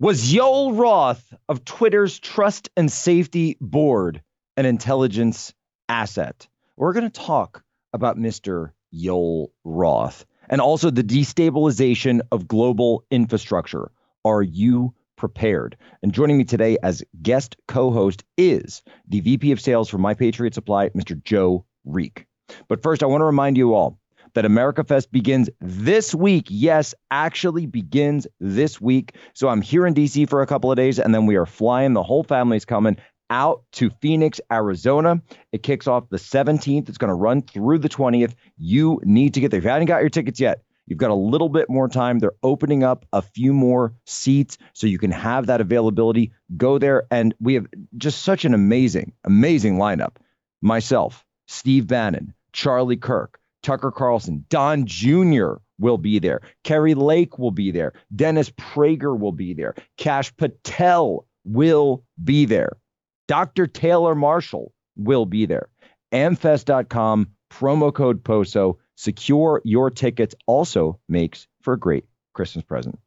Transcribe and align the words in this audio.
Was 0.00 0.32
Yoel 0.32 0.78
Roth 0.78 1.34
of 1.48 1.64
Twitter's 1.64 2.20
Trust 2.20 2.68
and 2.76 2.90
Safety 2.90 3.56
Board 3.60 4.22
an 4.56 4.64
intelligence 4.64 5.52
asset? 5.88 6.46
We're 6.76 6.92
going 6.92 7.10
to 7.10 7.20
talk 7.20 7.64
about 7.92 8.16
Mr. 8.16 8.70
Yoel 8.94 9.48
Roth 9.64 10.24
and 10.48 10.60
also 10.60 10.92
the 10.92 11.02
destabilization 11.02 12.20
of 12.30 12.46
global 12.46 13.02
infrastructure. 13.10 13.90
Are 14.24 14.40
you 14.40 14.94
prepared? 15.16 15.76
And 16.00 16.14
joining 16.14 16.38
me 16.38 16.44
today 16.44 16.78
as 16.80 17.02
guest 17.20 17.56
co 17.66 17.90
host 17.90 18.22
is 18.36 18.82
the 19.08 19.18
VP 19.18 19.50
of 19.50 19.60
Sales 19.60 19.88
for 19.88 19.98
My 19.98 20.14
Patriot 20.14 20.54
Supply, 20.54 20.90
Mr. 20.90 21.20
Joe 21.24 21.64
Reek. 21.84 22.24
But 22.68 22.84
first, 22.84 23.02
I 23.02 23.06
want 23.06 23.22
to 23.22 23.26
remind 23.26 23.56
you 23.56 23.74
all 23.74 23.98
that 24.34 24.44
America 24.44 24.84
Fest 24.84 25.10
begins 25.12 25.50
this 25.60 26.14
week. 26.14 26.46
Yes, 26.48 26.94
actually 27.10 27.66
begins 27.66 28.26
this 28.40 28.80
week. 28.80 29.14
So 29.34 29.48
I'm 29.48 29.62
here 29.62 29.86
in 29.86 29.94
DC 29.94 30.28
for 30.28 30.42
a 30.42 30.46
couple 30.46 30.70
of 30.70 30.76
days, 30.76 30.98
and 30.98 31.14
then 31.14 31.26
we 31.26 31.36
are 31.36 31.46
flying. 31.46 31.92
The 31.92 32.02
whole 32.02 32.22
family's 32.22 32.64
coming 32.64 32.96
out 33.30 33.62
to 33.72 33.90
Phoenix, 34.00 34.40
Arizona. 34.50 35.22
It 35.52 35.62
kicks 35.62 35.86
off 35.86 36.08
the 36.10 36.16
17th. 36.16 36.88
It's 36.88 36.98
going 36.98 37.08
to 37.08 37.14
run 37.14 37.42
through 37.42 37.78
the 37.78 37.88
20th. 37.88 38.34
You 38.56 39.00
need 39.04 39.34
to 39.34 39.40
get 39.40 39.50
there. 39.50 39.58
If 39.58 39.64
you 39.64 39.70
haven't 39.70 39.86
got 39.86 40.00
your 40.00 40.10
tickets 40.10 40.40
yet, 40.40 40.62
you've 40.86 40.98
got 40.98 41.10
a 41.10 41.14
little 41.14 41.48
bit 41.48 41.68
more 41.68 41.88
time. 41.88 42.18
They're 42.18 42.32
opening 42.42 42.82
up 42.82 43.04
a 43.12 43.22
few 43.22 43.52
more 43.52 43.94
seats 44.06 44.58
so 44.72 44.86
you 44.86 44.98
can 44.98 45.10
have 45.10 45.46
that 45.46 45.60
availability. 45.60 46.32
Go 46.56 46.78
there. 46.78 47.06
And 47.10 47.34
we 47.40 47.54
have 47.54 47.66
just 47.96 48.22
such 48.22 48.44
an 48.44 48.54
amazing, 48.54 49.12
amazing 49.24 49.76
lineup. 49.76 50.16
Myself, 50.62 51.24
Steve 51.46 51.86
Bannon, 51.86 52.34
Charlie 52.52 52.96
Kirk, 52.96 53.38
Tucker 53.68 53.90
Carlson, 53.90 54.46
Don 54.48 54.86
Jr. 54.86 55.56
will 55.78 55.98
be 55.98 56.18
there. 56.18 56.40
Kari 56.64 56.94
Lake 56.94 57.38
will 57.38 57.50
be 57.50 57.70
there. 57.70 57.92
Dennis 58.16 58.48
Prager 58.48 59.18
will 59.18 59.32
be 59.32 59.52
there. 59.52 59.74
Kash 59.98 60.34
Patel 60.38 61.26
will 61.44 62.02
be 62.24 62.46
there. 62.46 62.78
Dr. 63.26 63.66
Taylor 63.66 64.14
Marshall 64.14 64.72
will 64.96 65.26
be 65.26 65.44
there. 65.44 65.68
Amfest.com, 66.12 67.28
promo 67.52 67.92
code 67.92 68.24
POSO. 68.24 68.78
Secure 68.96 69.60
your 69.66 69.90
tickets 69.90 70.34
also 70.46 70.98
makes 71.06 71.46
for 71.60 71.74
a 71.74 71.78
great 71.78 72.06
Christmas 72.32 72.64
present. 72.64 72.98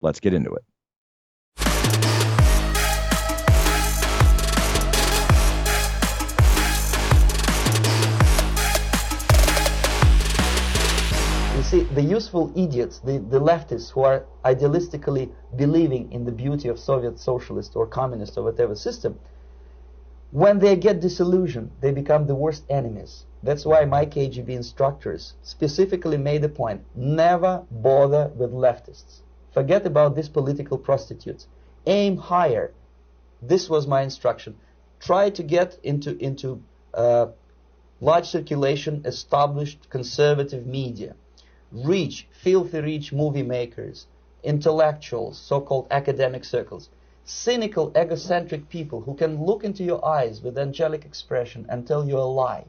Let's 0.00 0.20
get 0.20 0.32
into 0.32 0.54
it. 0.54 0.64
See, 11.66 11.82
the 11.82 12.02
useful 12.02 12.52
idiots, 12.56 13.00
the, 13.00 13.18
the 13.18 13.40
leftists 13.40 13.90
who 13.90 14.02
are 14.02 14.24
idealistically 14.44 15.30
believing 15.56 16.12
in 16.12 16.24
the 16.24 16.32
beauty 16.32 16.68
of 16.68 16.78
Soviet 16.78 17.18
socialist 17.18 17.74
or 17.74 17.86
communist 17.86 18.38
or 18.38 18.44
whatever 18.44 18.74
system, 18.76 19.18
when 20.30 20.58
they 20.58 20.76
get 20.76 21.00
disillusioned, 21.00 21.70
they 21.80 21.92
become 21.92 22.26
the 22.26 22.34
worst 22.34 22.64
enemies. 22.68 23.24
That's 23.42 23.64
why 23.64 23.84
my 23.84 24.06
KGB 24.06 24.50
instructors 24.50 25.34
specifically 25.42 26.18
made 26.18 26.44
a 26.44 26.48
point, 26.48 26.82
never 26.94 27.64
bother 27.70 28.30
with 28.36 28.52
leftists. 28.52 29.20
Forget 29.52 29.86
about 29.86 30.14
these 30.14 30.28
political 30.28 30.78
prostitutes. 30.78 31.46
Aim 31.86 32.16
higher. 32.16 32.72
This 33.40 33.68
was 33.68 33.86
my 33.86 34.02
instruction. 34.02 34.56
Try 35.00 35.30
to 35.30 35.42
get 35.42 35.78
into, 35.82 36.16
into 36.18 36.62
uh, 36.94 37.26
large 38.00 38.26
circulation, 38.26 39.02
established 39.04 39.88
conservative 39.90 40.66
media 40.66 41.14
rich, 41.72 42.28
filthy 42.30 42.80
rich 42.80 43.12
movie 43.12 43.42
makers, 43.42 44.06
intellectuals, 44.42 45.38
so-called 45.38 45.86
academic 45.90 46.44
circles, 46.44 46.88
cynical, 47.24 47.90
egocentric 47.96 48.68
people 48.68 49.00
who 49.00 49.14
can 49.14 49.44
look 49.44 49.64
into 49.64 49.82
your 49.82 50.04
eyes 50.04 50.42
with 50.42 50.56
angelic 50.56 51.04
expression 51.04 51.66
and 51.68 51.86
tell 51.86 52.06
you 52.06 52.16
a 52.16 52.20
lie. 52.20 52.64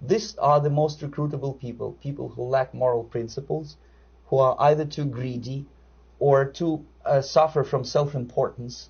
These 0.00 0.36
are 0.38 0.60
the 0.60 0.70
most 0.70 1.00
recruitable 1.00 1.58
people, 1.58 1.92
people 2.00 2.28
who 2.30 2.42
lack 2.42 2.72
moral 2.74 3.04
principles, 3.04 3.76
who 4.26 4.38
are 4.38 4.56
either 4.58 4.84
too 4.84 5.04
greedy 5.04 5.66
or 6.18 6.46
too 6.46 6.84
uh, 7.04 7.20
suffer 7.20 7.62
from 7.62 7.84
self-importance. 7.84 8.88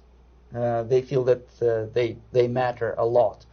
Uh, 0.55 0.85
they 0.85 1.03
feel 1.03 1.25
that 1.25 1.63
uh, 1.63 1.87
they, 1.93 2.17
they 2.31 2.47
matter 2.47 2.95
a 2.97 3.05
lot. 3.05 3.45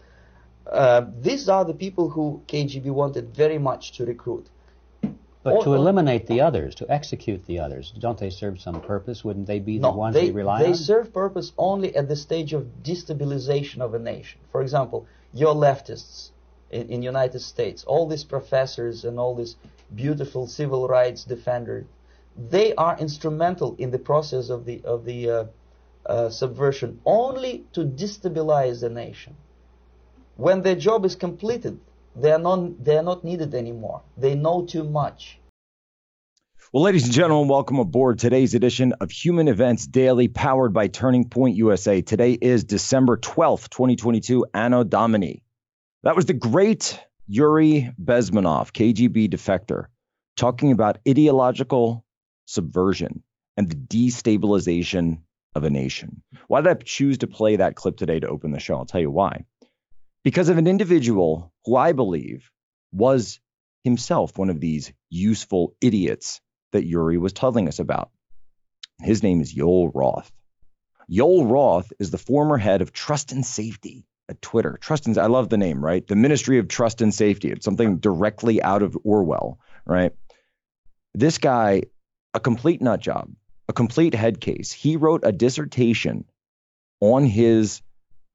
Uh, 0.71 1.05
these 1.19 1.49
are 1.49 1.65
the 1.65 1.73
people 1.73 2.09
who 2.09 2.41
KGB 2.47 2.91
wanted 2.91 3.33
very 3.35 3.57
much 3.57 3.93
to 3.93 4.05
recruit. 4.05 4.47
But 5.41 5.63
to 5.63 5.73
eliminate 5.73 6.27
the 6.27 6.41
others, 6.41 6.75
to 6.75 6.91
execute 6.91 7.45
the 7.45 7.59
others, 7.59 7.93
don't 7.97 8.17
they 8.17 8.29
serve 8.29 8.59
some 8.59 8.81
purpose? 8.81 9.23
Wouldn't 9.23 9.47
they 9.47 9.59
be 9.59 9.79
no, 9.79 9.91
the 9.91 9.97
ones 9.97 10.13
they, 10.13 10.25
we 10.25 10.31
rely 10.31 10.59
they 10.59 10.65
on? 10.65 10.71
They 10.71 10.77
serve 10.77 11.13
purpose 11.13 11.53
only 11.57 11.95
at 11.95 12.09
the 12.09 12.15
stage 12.17 12.51
of 12.51 12.67
destabilization 12.83 13.79
of 13.79 13.93
a 13.93 13.99
nation. 13.99 14.41
For 14.51 14.61
example, 14.61 15.07
your 15.33 15.55
leftists 15.55 16.31
in, 16.71 16.89
in 16.89 17.03
United 17.03 17.39
States, 17.39 17.85
all 17.85 18.05
these 18.07 18.25
professors 18.25 19.05
and 19.05 19.17
all 19.17 19.33
these 19.33 19.55
beautiful 19.95 20.45
civil 20.45 20.89
rights 20.89 21.23
defenders, 21.23 21.85
they 22.37 22.75
are 22.75 22.97
instrumental 22.99 23.75
in 23.77 23.91
the 23.91 23.99
process 23.99 24.49
of 24.49 24.65
the 24.65 24.81
of 24.83 25.05
the 25.05 25.29
uh, 25.29 25.45
uh, 26.05 26.29
subversion 26.29 26.99
only 27.05 27.65
to 27.73 27.85
destabilize 27.85 28.81
the 28.81 28.89
nation. 28.89 29.35
When 30.35 30.61
their 30.63 30.75
job 30.75 31.05
is 31.05 31.15
completed, 31.15 31.79
they 32.21 32.31
are 32.31 32.39
not, 32.39 32.83
they 32.83 32.97
are 32.97 33.03
not 33.03 33.23
needed 33.23 33.53
anymore. 33.55 34.01
They 34.17 34.35
know 34.35 34.65
too 34.65 34.83
much. 34.83 35.39
Well, 36.71 36.83
ladies 36.83 37.05
and 37.05 37.13
gentlemen, 37.13 37.47
welcome 37.47 37.79
aboard 37.79 38.19
today's 38.19 38.53
edition 38.53 38.93
of 39.01 39.09
Human 39.09 39.47
Events 39.47 39.87
Daily, 39.87 40.27
powered 40.27 40.71
by 40.71 40.87
Turning 40.87 41.27
Point 41.27 41.55
USA. 41.55 42.01
Today 42.01 42.33
is 42.33 42.63
December 42.63 43.17
12th, 43.17 43.69
2022, 43.69 44.45
Anno 44.53 44.83
Domini. 44.83 45.41
That 46.03 46.15
was 46.15 46.25
the 46.25 46.33
great 46.33 46.99
Yuri 47.27 47.91
Bezmenov, 47.99 48.71
KGB 48.71 49.33
defector, 49.33 49.85
talking 50.37 50.71
about 50.71 50.99
ideological 51.07 52.05
subversion 52.45 53.23
and 53.57 53.69
the 53.69 53.75
destabilization 53.75 55.21
of 55.55 55.63
a 55.63 55.69
nation. 55.69 56.21
Why 56.47 56.61
did 56.61 56.69
I 56.69 56.73
choose 56.75 57.17
to 57.19 57.27
play 57.27 57.55
that 57.55 57.75
clip 57.75 57.97
today 57.97 58.19
to 58.19 58.27
open 58.27 58.51
the 58.51 58.59
show? 58.59 58.75
I'll 58.75 58.85
tell 58.85 59.01
you 59.01 59.09
why 59.09 59.45
because 60.23 60.49
of 60.49 60.57
an 60.57 60.67
individual 60.67 61.53
who 61.65 61.75
I 61.75 61.93
believe 61.93 62.51
was 62.91 63.39
himself 63.83 64.37
one 64.37 64.49
of 64.49 64.59
these 64.59 64.91
useful 65.09 65.75
idiots 65.81 66.41
that 66.71 66.85
Yuri 66.85 67.17
was 67.17 67.33
telling 67.33 67.67
us 67.67 67.79
about. 67.79 68.11
His 69.01 69.23
name 69.23 69.41
is 69.41 69.55
Yoel 69.55 69.91
Roth. 69.93 70.31
Yoel 71.09 71.49
Roth 71.49 71.91
is 71.99 72.11
the 72.11 72.17
former 72.17 72.57
head 72.57 72.81
of 72.81 72.91
trust 72.91 73.31
and 73.31 73.45
safety 73.45 74.05
at 74.29 74.41
Twitter. 74.41 74.77
Trust 74.79 75.07
and 75.07 75.17
I 75.17 75.25
love 75.25 75.49
the 75.49 75.57
name, 75.57 75.83
right? 75.83 76.05
The 76.05 76.15
Ministry 76.15 76.59
of 76.59 76.67
Trust 76.67 77.01
and 77.01 77.13
Safety. 77.13 77.49
It's 77.49 77.65
something 77.65 77.97
directly 77.97 78.61
out 78.61 78.83
of 78.83 78.97
Orwell, 79.03 79.59
right? 79.85 80.11
This 81.15 81.39
guy, 81.39 81.83
a 82.33 82.39
complete 82.39 82.81
nut 82.81 82.99
job, 82.99 83.31
a 83.67 83.73
complete 83.73 84.13
head 84.13 84.39
case. 84.39 84.71
He 84.71 84.97
wrote 84.97 85.21
a 85.23 85.31
dissertation 85.31 86.25
on 86.99 87.25
his 87.25 87.81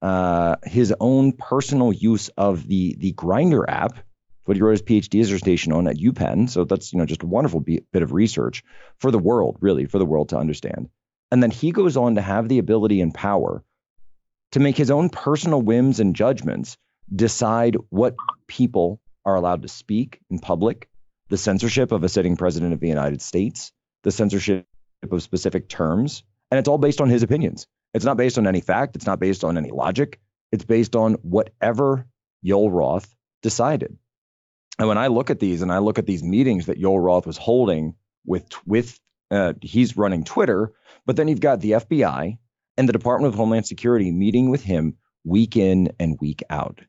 uh, 0.05 0.57
his 0.63 0.93
own 0.99 1.31
personal 1.31 1.91
use 1.91 2.29
of 2.37 2.67
the 2.67 2.95
the 2.99 3.13
Grindr 3.13 3.65
app. 3.67 3.97
What 4.43 4.55
he 4.55 4.61
wrote 4.61 4.73
his 4.73 4.83
PhD 4.83 5.09
dissertation 5.09 5.73
on 5.73 5.87
at 5.87 5.97
UPenn. 5.97 6.47
So 6.47 6.63
that's 6.63 6.93
you 6.93 6.99
know 6.99 7.07
just 7.07 7.23
a 7.23 7.25
wonderful 7.25 7.61
bit 7.61 8.03
of 8.03 8.13
research 8.13 8.63
for 8.99 9.09
the 9.09 9.17
world, 9.17 9.57
really, 9.61 9.85
for 9.85 9.97
the 9.97 10.05
world 10.05 10.29
to 10.29 10.37
understand. 10.37 10.89
And 11.31 11.41
then 11.41 11.49
he 11.49 11.71
goes 11.71 11.97
on 11.97 12.15
to 12.15 12.21
have 12.21 12.47
the 12.47 12.59
ability 12.59 13.01
and 13.01 13.15
power 13.15 13.63
to 14.51 14.59
make 14.59 14.77
his 14.77 14.91
own 14.91 15.09
personal 15.09 15.59
whims 15.59 15.99
and 15.99 16.15
judgments 16.15 16.77
decide 17.13 17.75
what 17.89 18.15
people 18.45 19.01
are 19.25 19.33
allowed 19.33 19.63
to 19.63 19.67
speak 19.67 20.19
in 20.29 20.37
public, 20.37 20.87
the 21.29 21.37
censorship 21.37 21.91
of 21.91 22.03
a 22.03 22.09
sitting 22.09 22.37
president 22.37 22.73
of 22.73 22.79
the 22.79 22.87
United 22.87 23.23
States, 23.23 23.71
the 24.03 24.11
censorship 24.11 24.67
of 25.11 25.23
specific 25.23 25.67
terms, 25.67 26.23
and 26.51 26.59
it's 26.59 26.67
all 26.67 26.77
based 26.77 27.01
on 27.01 27.09
his 27.09 27.23
opinions. 27.23 27.65
It's 27.95 28.03
not 28.03 28.17
based 28.17 28.37
on 28.37 28.45
any 28.45 28.59
fact. 28.59 28.97
It's 28.97 29.05
not 29.05 29.21
based 29.21 29.45
on 29.45 29.57
any 29.57 29.71
logic. 29.71 30.19
It's 30.51 30.65
based 30.65 30.97
on 30.97 31.13
whatever 31.13 32.05
Yoel 32.45 32.69
Roth 32.69 33.07
decided. 33.41 33.97
And 34.77 34.89
when 34.89 34.97
I 34.97 35.07
look 35.07 35.29
at 35.29 35.39
these 35.39 35.61
and 35.61 35.71
I 35.71 35.77
look 35.77 35.97
at 35.97 36.05
these 36.05 36.21
meetings 36.21 36.65
that 36.65 36.77
Yoel 36.77 37.01
Roth 37.01 37.25
was 37.25 37.37
holding 37.37 37.95
with 38.25 38.45
with 38.65 38.99
uh, 39.31 39.53
he's 39.61 39.95
running 39.95 40.25
Twitter, 40.25 40.73
but 41.05 41.15
then 41.15 41.29
you've 41.29 41.39
got 41.39 41.61
the 41.61 41.71
FBI 41.71 42.37
and 42.75 42.89
the 42.89 42.93
Department 42.93 43.33
of 43.33 43.37
Homeland 43.37 43.65
Security 43.65 44.11
meeting 44.11 44.49
with 44.49 44.61
him 44.61 44.97
week 45.23 45.55
in 45.55 45.93
and 45.97 46.17
week 46.19 46.43
out. 46.49 46.81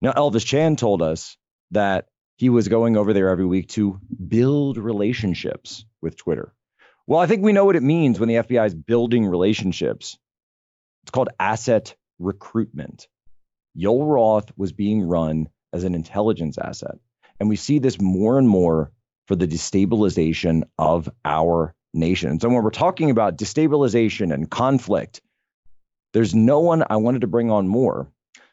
Now 0.00 0.12
Elvis 0.12 0.46
Chan 0.46 0.76
told 0.76 1.02
us 1.02 1.36
that 1.72 2.06
he 2.36 2.50
was 2.50 2.68
going 2.68 2.96
over 2.96 3.12
there 3.12 3.30
every 3.30 3.46
week 3.46 3.68
to 3.70 3.98
build 4.28 4.78
relationships 4.78 5.84
with 6.00 6.16
Twitter. 6.16 6.54
Well, 7.06 7.20
I 7.20 7.26
think 7.26 7.42
we 7.42 7.52
know 7.52 7.64
what 7.64 7.76
it 7.76 7.82
means 7.82 8.18
when 8.18 8.28
the 8.28 8.36
FBI 8.36 8.66
is 8.66 8.74
building 8.74 9.26
relationships. 9.26 10.18
It's 11.02 11.10
called 11.10 11.28
asset 11.38 11.94
recruitment. 12.18 13.08
Yoel 13.76 14.10
Roth 14.10 14.50
was 14.56 14.72
being 14.72 15.02
run 15.02 15.48
as 15.72 15.84
an 15.84 15.94
intelligence 15.94 16.56
asset. 16.56 16.96
And 17.38 17.48
we 17.48 17.56
see 17.56 17.78
this 17.78 18.00
more 18.00 18.38
and 18.38 18.48
more 18.48 18.90
for 19.26 19.36
the 19.36 19.48
destabilization 19.48 20.62
of 20.78 21.10
our 21.24 21.74
nation. 21.92 22.30
And 22.30 22.40
so 22.40 22.48
when 22.48 22.62
we're 22.62 22.70
talking 22.70 23.10
about 23.10 23.36
destabilization 23.36 24.32
and 24.32 24.50
conflict, 24.50 25.20
there's 26.12 26.34
no 26.34 26.60
one 26.60 26.84
I 26.88 26.96
wanted 26.96 27.22
to 27.22 27.26
bring 27.26 27.50
on 27.50 27.68
more 27.68 28.08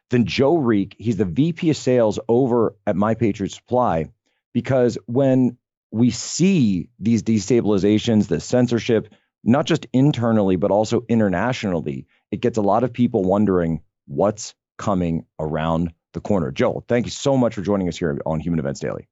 than 0.10 0.26
Joe 0.26 0.58
Reek. 0.58 0.96
He's 0.98 1.18
the 1.18 1.26
VP 1.26 1.70
of 1.70 1.78
sales 1.78 2.20
over 2.28 2.76
at 2.86 2.96
My 2.96 3.14
Patriot 3.14 3.52
Supply 3.52 4.06
because 4.54 4.98
when 5.06 5.58
we 5.92 6.10
see 6.10 6.90
these 7.00 7.24
destabilizations, 7.24 8.28
the 8.28 8.40
censorship, 8.40 9.14
not 9.44 9.66
just 9.66 9.88
internally, 9.94 10.56
but 10.56 10.72
also 10.72 11.06
internationally, 11.10 12.08
it 12.32 12.42
gets 12.42 12.58
a 12.58 12.62
lot 12.62 12.84
of 12.84 12.94
people 12.94 13.24
wondering 13.24 13.82
what's 14.08 14.54
coming 14.78 15.26
around 15.40 15.94
the 16.14 16.22
corner. 16.22 16.52
Joel, 16.52 16.84
thank 16.88 17.06
you 17.06 17.12
so 17.12 17.38
much 17.38 17.56
for 17.56 17.62
joining 17.62 17.88
us 17.88 17.98
here 17.98 18.20
on 18.26 18.40
Human 18.40 18.60
Events 18.60 18.80
Daily. 18.80 19.08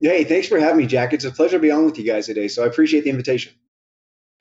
Hey, 0.00 0.24
thanks 0.24 0.48
for 0.48 0.58
having 0.58 0.78
me, 0.78 0.86
Jack. 0.86 1.12
It's 1.12 1.24
a 1.24 1.30
pleasure 1.30 1.58
to 1.58 1.62
be 1.62 1.70
on 1.70 1.84
with 1.84 1.98
you 1.98 2.04
guys 2.04 2.26
today. 2.26 2.48
So 2.48 2.64
I 2.64 2.66
appreciate 2.66 3.04
the 3.04 3.10
invitation. 3.10 3.52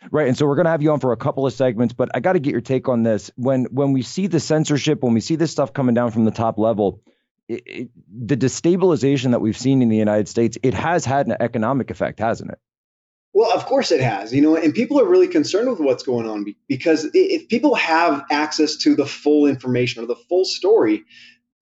Right, 0.10 0.28
and 0.28 0.36
so 0.36 0.48
we're 0.48 0.56
going 0.56 0.66
to 0.66 0.72
have 0.72 0.82
you 0.82 0.92
on 0.92 1.00
for 1.00 1.12
a 1.12 1.18
couple 1.18 1.46
of 1.46 1.54
segments, 1.54 1.94
but 1.94 2.10
I 2.16 2.22
got 2.22 2.34
to 2.34 2.40
get 2.40 2.52
your 2.52 2.62
take 2.62 2.90
on 2.90 3.04
this. 3.04 3.30
When 3.36 3.66
when 3.66 3.94
we 3.94 4.02
see 4.02 4.26
the 4.26 4.40
censorship, 4.40 5.04
when 5.04 5.14
we 5.14 5.20
see 5.20 5.36
this 5.36 5.52
stuff 5.52 5.74
coming 5.74 5.94
down 5.94 6.10
from 6.10 6.26
the 6.26 6.32
top 6.32 6.58
level, 6.58 7.04
the 7.57 8.38
destabilization 8.38 9.31
that 9.31 9.42
we've 9.42 9.57
seen 9.57 9.81
in 9.81 9.89
the 9.89 9.98
United 9.98 10.27
States, 10.27 10.57
it 10.63 10.74
has 10.74 11.06
had 11.06 11.27
an 11.27 11.36
economic 11.39 11.92
effect, 11.92 12.19
hasn't 12.19 12.51
it? 12.51 12.59
Well, 13.33 13.51
of 13.53 13.65
course 13.65 13.92
it 13.92 14.01
has, 14.01 14.33
you 14.33 14.42
know, 14.42 14.57
and 14.57 14.74
people 14.74 15.00
are 15.00 15.07
really 15.07 15.27
concerned 15.27 15.69
with 15.69 15.80
what's 15.80 16.03
going 16.03 16.27
on 16.27 16.45
because 16.68 17.09
if 17.13 17.48
people 17.48 17.75
have 17.75 18.25
access 18.30 18.75
to 18.77 18.94
the 18.94 19.06
full 19.06 19.45
information 19.45 20.03
or 20.03 20.06
the 20.06 20.18
full 20.27 20.44
story, 20.44 21.06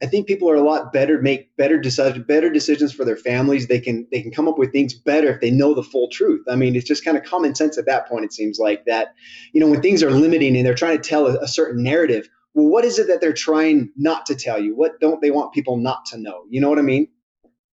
I 0.01 0.07
think 0.07 0.27
people 0.27 0.49
are 0.49 0.55
a 0.55 0.63
lot 0.63 0.93
better 0.93 1.21
make 1.21 1.55
better 1.57 1.77
decisions 1.77 2.25
better 2.25 2.49
decisions 2.49 2.93
for 2.93 3.03
their 3.05 3.17
families. 3.17 3.67
They 3.67 3.79
can 3.79 4.07
they 4.11 4.21
can 4.21 4.31
come 4.31 4.47
up 4.47 4.57
with 4.57 4.71
things 4.71 4.93
better 4.93 5.27
if 5.29 5.41
they 5.41 5.51
know 5.51 5.73
the 5.73 5.83
full 5.83 6.09
truth. 6.09 6.45
I 6.49 6.55
mean, 6.55 6.75
it's 6.75 6.87
just 6.87 7.03
kind 7.05 7.17
of 7.17 7.23
common 7.23 7.53
sense 7.53 7.77
at 7.77 7.85
that 7.85 8.07
point. 8.07 8.25
It 8.25 8.33
seems 8.33 8.57
like 8.57 8.85
that, 8.85 9.13
you 9.53 9.59
know, 9.59 9.67
when 9.67 9.81
things 9.81 10.01
are 10.01 10.11
limiting 10.11 10.55
and 10.55 10.65
they're 10.65 10.73
trying 10.73 10.97
to 10.99 11.09
tell 11.09 11.27
a, 11.27 11.37
a 11.39 11.47
certain 11.47 11.83
narrative. 11.83 12.29
Well, 12.59 12.67
what 12.67 12.83
is 12.83 12.99
it 12.99 13.07
that 13.07 13.21
they're 13.21 13.31
trying 13.31 13.91
not 13.95 14.25
to 14.25 14.35
tell 14.35 14.61
you? 14.61 14.75
What 14.75 14.99
don't 14.99 15.21
they 15.21 15.31
want 15.31 15.53
people 15.53 15.77
not 15.77 16.07
to 16.07 16.17
know? 16.17 16.43
You 16.49 16.59
know 16.59 16.69
what 16.69 16.77
I 16.77 16.81
mean? 16.81 17.07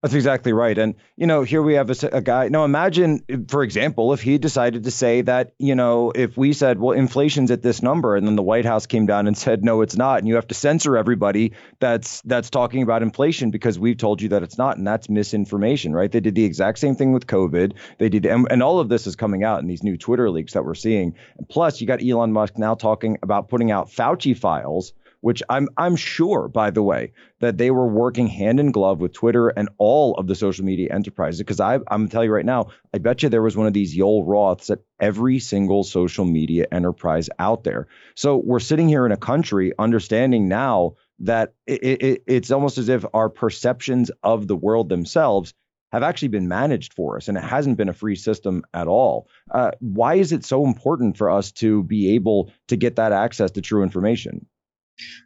That's 0.06 0.14
exactly 0.14 0.54
right. 0.54 0.78
And, 0.78 0.94
you 1.18 1.26
know, 1.26 1.42
here 1.42 1.64
we 1.64 1.74
have 1.74 1.90
a, 1.90 2.10
a, 2.12 2.22
guy. 2.22 2.48
Now, 2.50 2.64
imagine, 2.64 3.24
for 3.48 3.64
example, 3.64 4.14
if 4.14 4.22
he 4.22 4.38
decided 4.38 4.84
to 4.84 4.92
say 4.92 5.22
that, 5.22 5.54
you 5.58 5.74
know, 5.74 6.12
if 6.14 6.38
we 6.38 6.54
said, 6.54 6.80
well, 6.80 6.96
inflation's 6.96 7.50
at 7.50 7.64
this 7.64 7.82
number, 7.82 8.16
and 8.16 8.28
then 8.28 8.36
the 8.36 8.44
White 8.44 8.66
House 8.66 8.86
came 8.86 9.08
down 9.08 9.26
and 9.26 9.36
said, 9.46 9.64
no, 9.64 9.82
it's 9.82 9.98
not. 9.98 10.20
And 10.20 10.28
you 10.28 10.36
have 10.36 10.46
to 10.50 10.54
censor 10.54 10.96
everybody 10.96 11.54
that's 11.80 12.22
that's 12.22 12.52
talking 12.52 12.84
about 12.84 13.02
inflation 13.02 13.50
because 13.50 13.80
we've 13.80 13.98
told 13.98 14.22
you 14.22 14.30
that 14.30 14.44
it's 14.44 14.60
not. 14.60 14.78
And 14.78 14.86
that's 14.86 15.10
misinformation, 15.10 15.92
right? 15.92 16.12
They 16.12 16.20
did 16.20 16.36
the 16.36 16.46
exact 16.46 16.78
same 16.78 16.94
thing 16.94 17.12
with 17.12 17.26
COVID. 17.26 17.74
They 17.98 18.10
did. 18.10 18.28
And, 18.28 18.46
and 18.52 18.62
all 18.62 18.80
of 18.80 18.90
this 18.90 19.08
is 19.08 19.16
coming 19.16 19.44
out 19.44 19.62
in 19.62 19.68
these 19.68 19.82
new 19.82 19.98
Twitter 19.98 20.30
leaks 20.30 20.54
that 20.54 20.66
we're 20.66 20.76
seeing. 20.76 21.16
Plus, 21.50 21.82
you 21.82 21.88
got 21.88 22.04
Elon 22.04 22.32
Musk 22.32 22.60
now 22.60 22.76
talking 22.76 23.18
about 23.24 23.50
putting 23.50 23.72
out 23.72 23.90
Fauci 23.90 24.38
files 24.38 24.94
which 25.22 25.44
I'm 25.50 25.70
I'm 25.78 25.96
sure, 25.96 26.48
by 26.48 26.72
the 26.72 26.84
way, 26.84 27.14
that 27.40 27.58
they 27.58 27.72
were 27.72 27.88
working 27.88 28.28
hand 28.28 28.60
in 28.60 28.72
glove 28.72 29.00
with 29.00 29.14
Twitter 29.14 29.50
and 29.50 29.70
all 29.78 30.16
of 30.16 30.28
the 30.28 30.36
social 30.36 30.66
media 30.66 30.94
enterprises. 30.94 31.40
Because 31.40 31.60
I, 31.60 31.76
I'm 31.76 31.82
gonna 31.88 32.10
tell 32.10 32.24
you 32.24 32.32
right 32.32 32.46
now, 32.46 32.68
I 32.94 33.00
bet 33.00 33.24
you 33.24 33.30
there 33.30 33.42
was 33.42 33.58
one 33.58 33.68
of 33.68 33.74
these 33.74 33.98
Yoel 33.98 34.26
Roths 34.26 34.70
at 34.70 34.80
every 35.00 35.40
single 35.40 35.84
social 35.84 36.26
media 36.26 36.68
enterprise 36.72 37.30
out 37.40 37.64
there. 37.64 37.88
So 38.16 38.38
we're 38.38 38.60
sitting 38.60 38.88
here 38.88 39.06
in 39.06 39.12
a 39.12 39.18
country 39.18 39.74
understanding 39.78 40.48
now 40.48 40.96
that 41.20 41.54
it, 41.66 41.84
it, 41.84 42.24
it's 42.28 42.52
almost 42.52 42.78
as 42.78 42.90
if 42.90 43.06
our 43.14 43.30
perceptions 43.30 44.12
of 44.22 44.48
the 44.48 44.56
world 44.56 44.90
themselves 44.90 45.54
have 45.92 46.04
actually 46.04 46.28
been 46.28 46.50
managed 46.50 46.94
for 46.94 47.16
us, 47.16 47.30
and 47.30 47.38
it 47.38 47.44
hasn't 47.44 47.78
been 47.78 47.88
a 47.88 47.94
free 47.94 48.18
system 48.18 48.64
at 48.74 48.88
all. 48.88 49.30
Uh, 49.50 49.72
why 49.80 50.16
is 50.16 50.34
it 50.34 50.44
so 50.44 50.66
important 50.66 51.16
for 51.18 51.30
us 51.30 51.54
to 51.54 51.84
be 51.84 52.16
able 52.16 52.52
to 52.68 52.76
get 52.76 52.98
that 52.98 53.14
access 53.14 53.52
to 53.52 53.62
true 53.62 53.82
information? 53.82 54.46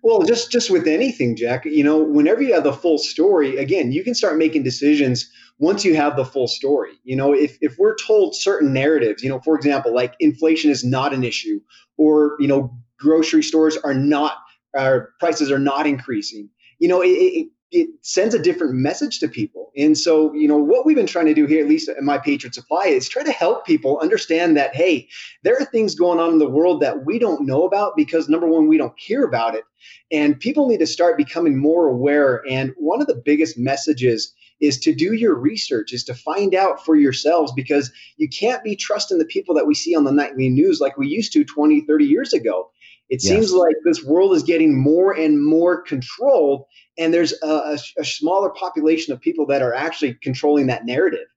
Well, 0.04 0.24
just 0.24 0.51
just 0.51 0.69
with 0.69 0.88
anything, 0.88 1.36
Jack, 1.36 1.66
you 1.66 1.83
know, 1.83 1.98
whenever 2.04 2.42
you 2.42 2.54
have 2.54 2.63
the 2.63 2.74
full 2.74 2.98
story, 2.98 3.57
again, 3.57 3.92
you 3.92 4.04
can 4.04 4.16
start 4.16 4.38
making 4.38 4.63
decisions 4.63 5.30
once 5.60 5.83
you 5.86 5.95
have 5.95 6.16
the 6.16 6.25
full 6.25 6.48
story. 6.48 6.94
You 7.04 7.16
know, 7.16 7.33
if 7.33 7.57
if 7.62 7.77
we're 7.77 7.95
told 7.95 8.36
certain 8.36 8.74
narratives, 8.74 9.24
you 9.24 9.30
know, 9.30 9.39
for 9.39 9.56
example, 9.56 9.94
like 9.94 10.16
inflation 10.19 10.71
is 10.71 10.83
not 10.83 11.13
an 11.13 11.24
issue, 11.24 11.60
or 11.98 12.36
you 12.39 12.48
know, 12.48 12.75
grocery 13.00 13.44
stores 13.44 13.77
are 13.77 13.94
not, 13.94 14.33
our 14.75 15.10
prices 15.19 15.51
are 15.51 15.60
not 15.60 15.86
increasing. 15.88 16.50
You 16.80 16.88
know, 16.88 17.01
it, 17.01 17.10
it, 17.10 17.48
it 17.71 17.89
sends 18.01 18.33
a 18.33 18.42
different 18.42 18.74
message 18.74 19.19
to 19.19 19.27
people. 19.27 19.71
And 19.77 19.98
so, 19.98 20.33
you 20.33 20.48
know, 20.48 20.57
what 20.57 20.86
we've 20.86 20.95
been 20.95 21.06
trying 21.06 21.27
to 21.27 21.33
do 21.33 21.45
here, 21.45 21.62
at 21.62 21.69
least 21.69 21.88
at 21.88 22.01
My 22.01 22.18
Patriot 22.18 22.56
Supply, 22.56 22.86
is 22.86 23.07
try 23.07 23.24
to 23.24 23.31
help 23.31 23.66
people 23.66 24.00
understand 24.00 24.57
that, 24.57 24.75
hey, 24.75 25.07
there 25.44 25.56
are 25.56 25.66
things 25.66 25.94
going 25.94 26.19
on 26.19 26.31
in 26.31 26.39
the 26.39 26.50
world 26.50 26.81
that 26.81 27.06
we 27.06 27.19
don't 27.19 27.45
know 27.45 27.66
about 27.66 27.95
because 27.95 28.27
number 28.27 28.48
one, 28.48 28.68
we 28.68 28.77
don't 28.77 28.98
hear 28.98 29.24
about 29.24 29.56
it. 29.56 29.63
And 30.12 30.39
people 30.39 30.68
need 30.68 30.80
to 30.80 30.88
start 30.88 31.18
becoming 31.18 31.57
more 31.57 31.88
aware. 31.88 32.44
And 32.50 32.74
one 32.77 33.01
of 33.01 33.07
the 33.07 33.21
biggest 33.24 33.57
messages 33.57 34.33
is 34.60 34.80
to 34.80 34.94
do 34.94 35.13
your 35.13 35.36
research, 35.36 35.94
is 35.94 36.04
to 36.06 36.13
find 36.13 36.54
out 36.54 36.83
for 36.83 36.95
yourselves 36.95 37.54
because 37.56 37.92
you 38.18 38.27
can't 38.27 38.63
be 38.63 38.75
trusting 38.75 39.19
the 39.19 39.25
people 39.25 39.56
that 39.56 39.68
we 39.68 39.75
see 39.75 39.95
on 39.95 40.04
the 40.04 40.12
nightly 40.12 40.50
news 40.50 40.81
like 40.81 40.98
we 40.98 41.07
used 41.07 41.31
to 41.33 41.45
20, 41.45 41.81
30 41.81 42.06
years 42.06 42.33
ago. 42.33 42.71
It 43.10 43.24
yes. 43.24 43.31
seems 43.31 43.54
like 43.54 43.75
this 43.83 44.04
world 44.04 44.36
is 44.36 44.44
getting 44.44 44.80
more 44.80 45.13
and 45.13 45.44
more 45.44 45.81
controlled, 45.81 46.66
and 47.00 47.13
there's 47.13 47.34
a, 47.42 47.48
a, 47.48 47.78
a, 47.98 48.06
smaller 48.06 48.50
population 48.50 49.13
of 49.13 49.22
people 49.22 49.46
that 49.48 49.62
are 49.62 49.74
actually 49.74 50.13
controlling 50.16 50.68
that 50.68 50.86
narrative. 50.86 51.28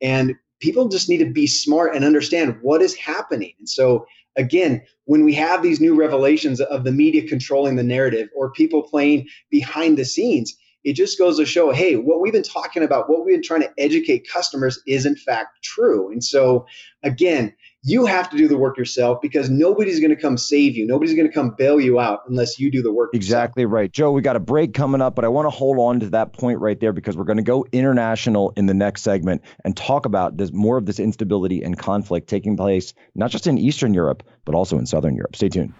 And 0.00 0.36
people 0.60 0.88
just 0.88 1.08
need 1.08 1.18
to 1.18 1.30
be 1.30 1.46
smart 1.46 1.94
and 1.94 2.04
understand 2.04 2.58
what 2.62 2.80
is 2.80 2.94
happening. 2.94 3.52
And 3.58 3.68
so, 3.68 4.06
again, 4.36 4.82
when 5.04 5.24
we 5.24 5.34
have 5.34 5.62
these 5.62 5.80
new 5.80 5.94
revelations 5.94 6.60
of 6.60 6.84
the 6.84 6.92
media 6.92 7.28
controlling 7.28 7.76
the 7.76 7.82
narrative 7.82 8.28
or 8.34 8.52
people 8.52 8.82
playing 8.82 9.26
behind 9.50 9.98
the 9.98 10.04
scenes, 10.04 10.56
it 10.84 10.92
just 10.92 11.18
goes 11.18 11.36
to 11.38 11.44
show 11.44 11.72
hey, 11.72 11.96
what 11.96 12.20
we've 12.20 12.32
been 12.32 12.42
talking 12.44 12.84
about, 12.84 13.10
what 13.10 13.24
we've 13.24 13.34
been 13.34 13.42
trying 13.42 13.62
to 13.62 13.72
educate 13.76 14.28
customers 14.28 14.80
is 14.86 15.04
in 15.04 15.16
fact 15.16 15.62
true. 15.64 16.12
And 16.12 16.22
so, 16.22 16.66
again, 17.02 17.54
you 17.88 18.04
have 18.04 18.28
to 18.28 18.36
do 18.36 18.48
the 18.48 18.56
work 18.56 18.76
yourself 18.76 19.22
because 19.22 19.48
nobody's 19.48 19.98
going 19.98 20.14
to 20.14 20.20
come 20.20 20.36
save 20.36 20.76
you. 20.76 20.86
Nobody's 20.86 21.14
going 21.14 21.26
to 21.26 21.32
come 21.32 21.54
bail 21.56 21.80
you 21.80 21.98
out 21.98 22.20
unless 22.28 22.58
you 22.58 22.70
do 22.70 22.82
the 22.82 22.92
work. 22.92 23.10
Exactly 23.14 23.62
yourself. 23.62 23.72
right. 23.72 23.90
Joe, 23.90 24.12
we 24.12 24.20
got 24.20 24.36
a 24.36 24.40
break 24.40 24.74
coming 24.74 25.00
up, 25.00 25.14
but 25.14 25.24
I 25.24 25.28
want 25.28 25.46
to 25.46 25.50
hold 25.50 25.78
on 25.78 26.00
to 26.00 26.10
that 26.10 26.34
point 26.34 26.58
right 26.58 26.78
there 26.78 26.92
because 26.92 27.16
we're 27.16 27.24
going 27.24 27.38
to 27.38 27.42
go 27.42 27.64
international 27.72 28.52
in 28.56 28.66
the 28.66 28.74
next 28.74 29.02
segment 29.02 29.42
and 29.64 29.74
talk 29.74 30.04
about 30.04 30.36
this 30.36 30.52
more 30.52 30.76
of 30.76 30.84
this 30.84 31.00
instability 31.00 31.62
and 31.62 31.78
conflict 31.78 32.28
taking 32.28 32.58
place 32.58 32.92
not 33.14 33.30
just 33.30 33.46
in 33.46 33.56
Eastern 33.56 33.94
Europe, 33.94 34.22
but 34.44 34.54
also 34.54 34.78
in 34.78 34.84
Southern 34.84 35.14
Europe. 35.14 35.34
Stay 35.34 35.48
tuned. 35.48 35.72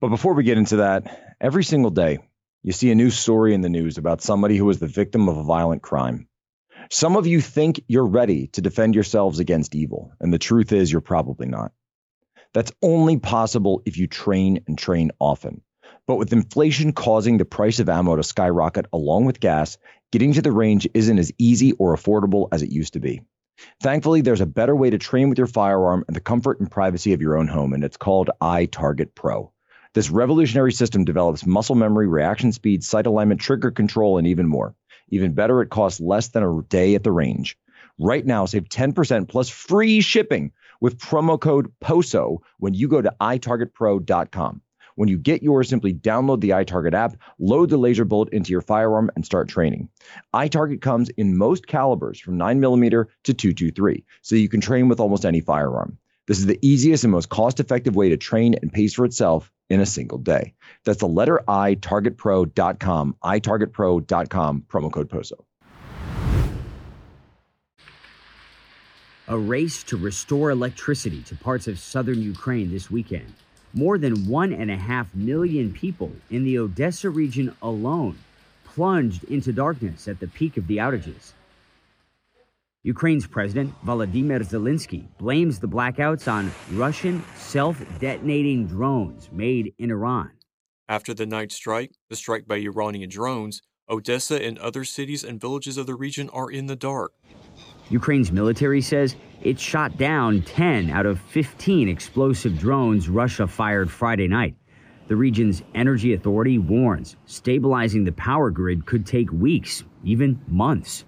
But 0.00 0.08
before 0.08 0.32
we 0.32 0.44
get 0.44 0.56
into 0.56 0.76
that, 0.76 1.36
every 1.40 1.64
single 1.64 1.90
day 1.90 2.20
you 2.62 2.72
see 2.72 2.90
a 2.90 2.94
new 2.94 3.10
story 3.10 3.52
in 3.52 3.60
the 3.60 3.68
news 3.68 3.98
about 3.98 4.22
somebody 4.22 4.56
who 4.56 4.64
was 4.64 4.78
the 4.78 4.86
victim 4.86 5.28
of 5.28 5.36
a 5.36 5.42
violent 5.42 5.82
crime. 5.82 6.27
Some 6.90 7.16
of 7.16 7.26
you 7.26 7.42
think 7.42 7.84
you're 7.86 8.06
ready 8.06 8.46
to 8.48 8.62
defend 8.62 8.94
yourselves 8.94 9.40
against 9.40 9.74
evil, 9.74 10.12
and 10.20 10.32
the 10.32 10.38
truth 10.38 10.72
is 10.72 10.90
you're 10.90 11.02
probably 11.02 11.46
not. 11.46 11.72
That's 12.54 12.72
only 12.82 13.18
possible 13.18 13.82
if 13.84 13.98
you 13.98 14.06
train 14.06 14.60
and 14.66 14.78
train 14.78 15.10
often. 15.20 15.60
But 16.06 16.16
with 16.16 16.32
inflation 16.32 16.94
causing 16.94 17.36
the 17.36 17.44
price 17.44 17.78
of 17.78 17.90
ammo 17.90 18.16
to 18.16 18.22
skyrocket 18.22 18.86
along 18.90 19.26
with 19.26 19.38
gas, 19.38 19.76
getting 20.12 20.32
to 20.32 20.40
the 20.40 20.50
range 20.50 20.88
isn't 20.94 21.18
as 21.18 21.30
easy 21.36 21.72
or 21.72 21.94
affordable 21.94 22.48
as 22.52 22.62
it 22.62 22.72
used 22.72 22.94
to 22.94 23.00
be. 23.00 23.20
Thankfully, 23.82 24.22
there's 24.22 24.40
a 24.40 24.46
better 24.46 24.74
way 24.74 24.88
to 24.88 24.96
train 24.96 25.28
with 25.28 25.36
your 25.36 25.46
firearm 25.46 26.06
in 26.08 26.14
the 26.14 26.20
comfort 26.20 26.58
and 26.58 26.70
privacy 26.70 27.12
of 27.12 27.20
your 27.20 27.36
own 27.36 27.48
home, 27.48 27.74
and 27.74 27.84
it's 27.84 27.98
called 27.98 28.30
iTarget 28.40 29.14
Pro. 29.14 29.52
This 29.92 30.08
revolutionary 30.08 30.72
system 30.72 31.04
develops 31.04 31.44
muscle 31.44 31.74
memory, 31.74 32.06
reaction 32.06 32.52
speed, 32.52 32.82
sight 32.82 33.06
alignment, 33.06 33.42
trigger 33.42 33.70
control, 33.70 34.16
and 34.16 34.26
even 34.26 34.46
more. 34.46 34.74
Even 35.10 35.34
better, 35.34 35.62
it 35.62 35.70
costs 35.70 36.00
less 36.00 36.28
than 36.28 36.42
a 36.42 36.62
day 36.68 36.94
at 36.94 37.04
the 37.04 37.12
range. 37.12 37.56
Right 37.98 38.24
now, 38.24 38.46
save 38.46 38.68
10% 38.68 39.28
plus 39.28 39.48
free 39.48 40.00
shipping 40.00 40.52
with 40.80 40.98
promo 40.98 41.40
code 41.40 41.72
POSO 41.80 42.38
when 42.58 42.74
you 42.74 42.88
go 42.88 43.02
to 43.02 43.12
itargetpro.com. 43.20 44.62
When 44.94 45.08
you 45.08 45.16
get 45.16 45.44
yours, 45.44 45.68
simply 45.68 45.94
download 45.94 46.40
the 46.40 46.50
iTarget 46.50 46.92
app, 46.92 47.16
load 47.38 47.70
the 47.70 47.76
laser 47.76 48.04
bullet 48.04 48.30
into 48.30 48.50
your 48.50 48.60
firearm, 48.60 49.10
and 49.14 49.24
start 49.24 49.48
training. 49.48 49.88
iTarget 50.34 50.80
comes 50.80 51.08
in 51.10 51.36
most 51.36 51.68
calibers 51.68 52.18
from 52.18 52.36
9mm 52.36 53.06
to 53.24 53.34
223, 53.34 54.04
so 54.22 54.34
you 54.34 54.48
can 54.48 54.60
train 54.60 54.88
with 54.88 54.98
almost 54.98 55.24
any 55.24 55.40
firearm. 55.40 55.98
This 56.28 56.38
is 56.38 56.46
the 56.46 56.58
easiest 56.60 57.04
and 57.04 57.10
most 57.10 57.30
cost 57.30 57.58
effective 57.58 57.96
way 57.96 58.10
to 58.10 58.18
train 58.18 58.54
and 58.60 58.70
pays 58.70 58.92
for 58.92 59.06
itself 59.06 59.50
in 59.70 59.80
a 59.80 59.86
single 59.86 60.18
day. 60.18 60.52
That's 60.84 60.98
the 60.98 61.08
letter 61.08 61.42
I, 61.48 61.76
targetpro.com, 61.76 63.16
itargetpro.com, 63.24 64.64
promo 64.68 64.92
code 64.92 65.08
POSO. 65.08 65.44
A 69.28 69.38
race 69.38 69.82
to 69.84 69.96
restore 69.96 70.50
electricity 70.50 71.22
to 71.22 71.34
parts 71.34 71.66
of 71.66 71.78
southern 71.78 72.20
Ukraine 72.20 72.70
this 72.70 72.90
weekend. 72.90 73.32
More 73.72 73.96
than 73.96 74.26
one 74.26 74.52
and 74.52 74.70
a 74.70 74.76
half 74.76 75.14
million 75.14 75.72
people 75.72 76.12
in 76.30 76.44
the 76.44 76.58
Odessa 76.58 77.08
region 77.08 77.56
alone 77.62 78.18
plunged 78.64 79.24
into 79.24 79.50
darkness 79.52 80.06
at 80.06 80.20
the 80.20 80.28
peak 80.28 80.58
of 80.58 80.66
the 80.66 80.76
outages. 80.76 81.32
Ukraine's 82.88 83.26
President 83.26 83.70
Volodymyr 83.84 84.40
Zelensky 84.40 85.06
blames 85.18 85.58
the 85.58 85.68
blackouts 85.68 86.26
on 86.26 86.50
Russian 86.72 87.22
self 87.36 87.78
detonating 88.00 88.66
drones 88.66 89.28
made 89.30 89.74
in 89.76 89.90
Iran. 89.90 90.30
After 90.88 91.12
the 91.12 91.26
night 91.26 91.52
strike, 91.52 91.92
the 92.08 92.16
strike 92.16 92.48
by 92.48 92.56
Iranian 92.56 93.10
drones, 93.10 93.60
Odessa 93.90 94.42
and 94.42 94.58
other 94.58 94.84
cities 94.84 95.22
and 95.22 95.38
villages 95.38 95.76
of 95.76 95.84
the 95.86 95.94
region 95.94 96.30
are 96.30 96.50
in 96.50 96.64
the 96.64 96.76
dark. 96.76 97.12
Ukraine's 97.90 98.32
military 98.32 98.80
says 98.80 99.16
it 99.42 99.60
shot 99.60 99.98
down 99.98 100.40
10 100.40 100.88
out 100.88 101.04
of 101.04 101.20
15 101.20 101.90
explosive 101.90 102.58
drones 102.58 103.10
Russia 103.10 103.46
fired 103.46 103.90
Friday 103.90 104.28
night. 104.28 104.56
The 105.08 105.16
region's 105.16 105.62
energy 105.74 106.14
authority 106.14 106.56
warns 106.56 107.16
stabilizing 107.26 108.04
the 108.04 108.12
power 108.12 108.50
grid 108.50 108.86
could 108.86 109.04
take 109.04 109.30
weeks, 109.30 109.84
even 110.04 110.40
months. 110.48 111.04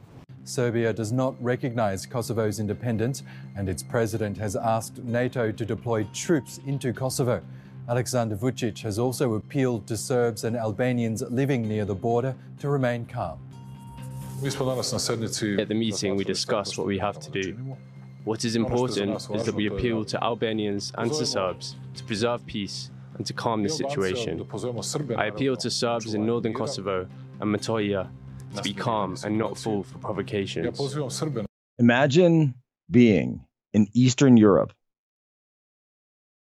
Serbia 0.50 0.92
does 0.92 1.12
not 1.12 1.40
recognize 1.40 2.04
Kosovo's 2.04 2.58
independence, 2.58 3.22
and 3.56 3.68
its 3.68 3.84
president 3.84 4.36
has 4.38 4.56
asked 4.56 4.98
NATO 4.98 5.52
to 5.52 5.64
deploy 5.64 6.02
troops 6.12 6.58
into 6.66 6.92
Kosovo. 6.92 7.40
Alexander 7.88 8.36
Vucic 8.36 8.82
has 8.82 8.98
also 8.98 9.34
appealed 9.34 9.86
to 9.86 9.96
Serbs 9.96 10.42
and 10.42 10.56
Albanians 10.56 11.22
living 11.30 11.68
near 11.68 11.84
the 11.84 11.94
border 11.94 12.34
to 12.58 12.68
remain 12.68 13.06
calm. 13.06 13.38
At 14.42 15.68
the 15.68 15.74
meeting, 15.74 16.16
we 16.16 16.24
discussed 16.24 16.76
what 16.78 16.86
we 16.86 16.98
have 16.98 17.20
to 17.20 17.30
do. 17.30 17.76
What 18.24 18.44
is 18.44 18.56
important 18.56 19.28
is 19.32 19.44
that 19.44 19.54
we 19.54 19.68
appeal 19.68 20.04
to 20.04 20.22
Albanians 20.22 20.92
and 20.98 21.12
to 21.12 21.24
Serbs 21.24 21.76
to 21.94 22.02
preserve 22.04 22.44
peace 22.46 22.90
and 23.16 23.24
to 23.24 23.32
calm 23.32 23.62
the 23.62 23.68
situation. 23.68 24.44
I 25.16 25.26
appeal 25.26 25.56
to 25.56 25.70
Serbs 25.70 26.14
in 26.14 26.26
northern 26.26 26.54
Kosovo 26.54 27.06
and 27.40 27.54
Metohija 27.54 28.08
to 28.56 28.62
be 28.62 28.72
calm 28.72 29.16
and 29.24 29.38
not 29.38 29.58
fall 29.58 29.82
for 29.82 29.98
provocations. 29.98 30.80
Imagine 31.78 32.54
being 32.90 33.44
in 33.72 33.88
Eastern 33.94 34.36
Europe, 34.36 34.72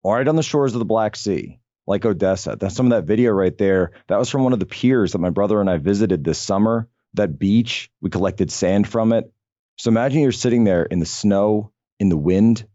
right 0.04 0.28
on 0.28 0.36
the 0.36 0.44
shores 0.44 0.74
of 0.74 0.80
the 0.80 0.86
Black 0.86 1.16
Sea, 1.16 1.60
like 1.86 2.06
Odessa. 2.06 2.56
That's 2.60 2.76
some 2.76 2.88
of 2.88 2.92
that 2.92 3.08
video 3.08 3.32
right 3.32 3.58
there. 3.58 3.92
That 4.08 4.20
was 4.20 4.30
from 4.30 4.44
one 4.44 4.54
of 4.54 4.60
the 4.60 4.66
piers 4.66 5.12
that 5.12 5.20
my 5.20 5.30
brother 5.30 5.60
and 5.60 5.70
I 5.70 5.78
visited 5.78 6.24
this 6.24 6.40
summer 6.40 6.88
that 7.14 7.38
beach. 7.38 7.90
We 8.02 8.10
collected 8.10 8.52
sand 8.52 8.88
from 8.88 9.14
it. 9.14 9.32
So 9.78 9.90
imagine 9.90 10.22
you're 10.22 10.32
sitting 10.32 10.64
there 10.64 10.84
in 10.84 11.00
the 11.00 11.06
snow, 11.06 11.72
in 12.00 12.10
the 12.10 12.18
wind, 12.18 12.66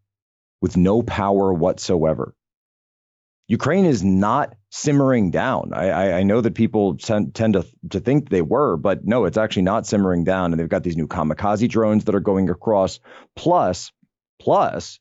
with 0.61 0.77
no 0.77 1.03
power 1.03 1.53
whatsoever. 1.53 2.35
Ukraine 3.53 3.85
is 3.85 4.03
not 4.03 4.55
simmering 4.71 5.31
down. 5.31 5.73
I, 5.75 5.91
I, 5.91 6.13
I 6.21 6.23
know 6.23 6.41
that 6.41 6.55
people 6.55 6.97
tend, 6.97 7.35
tend 7.35 7.53
to, 7.53 7.67
to 7.91 8.01
think 8.01 8.31
they 8.31 8.41
were, 8.41 8.79
but 8.79 9.05
no, 9.05 9.27
it's 9.27 9.37
actually 9.37 9.65
not 9.65 9.87
simmering 9.87 10.25
down. 10.25 10.53
And 10.53 10.59
they've 10.59 10.67
got 10.71 10.83
these 10.83 10.97
new 10.97 11.07
kamikaze 11.07 11.69
drones 11.69 12.07
that 12.07 12.15
are 12.15 12.21
going 12.21 12.49
across. 12.49 12.99
Plus, 13.37 13.93
plus, 14.41 15.01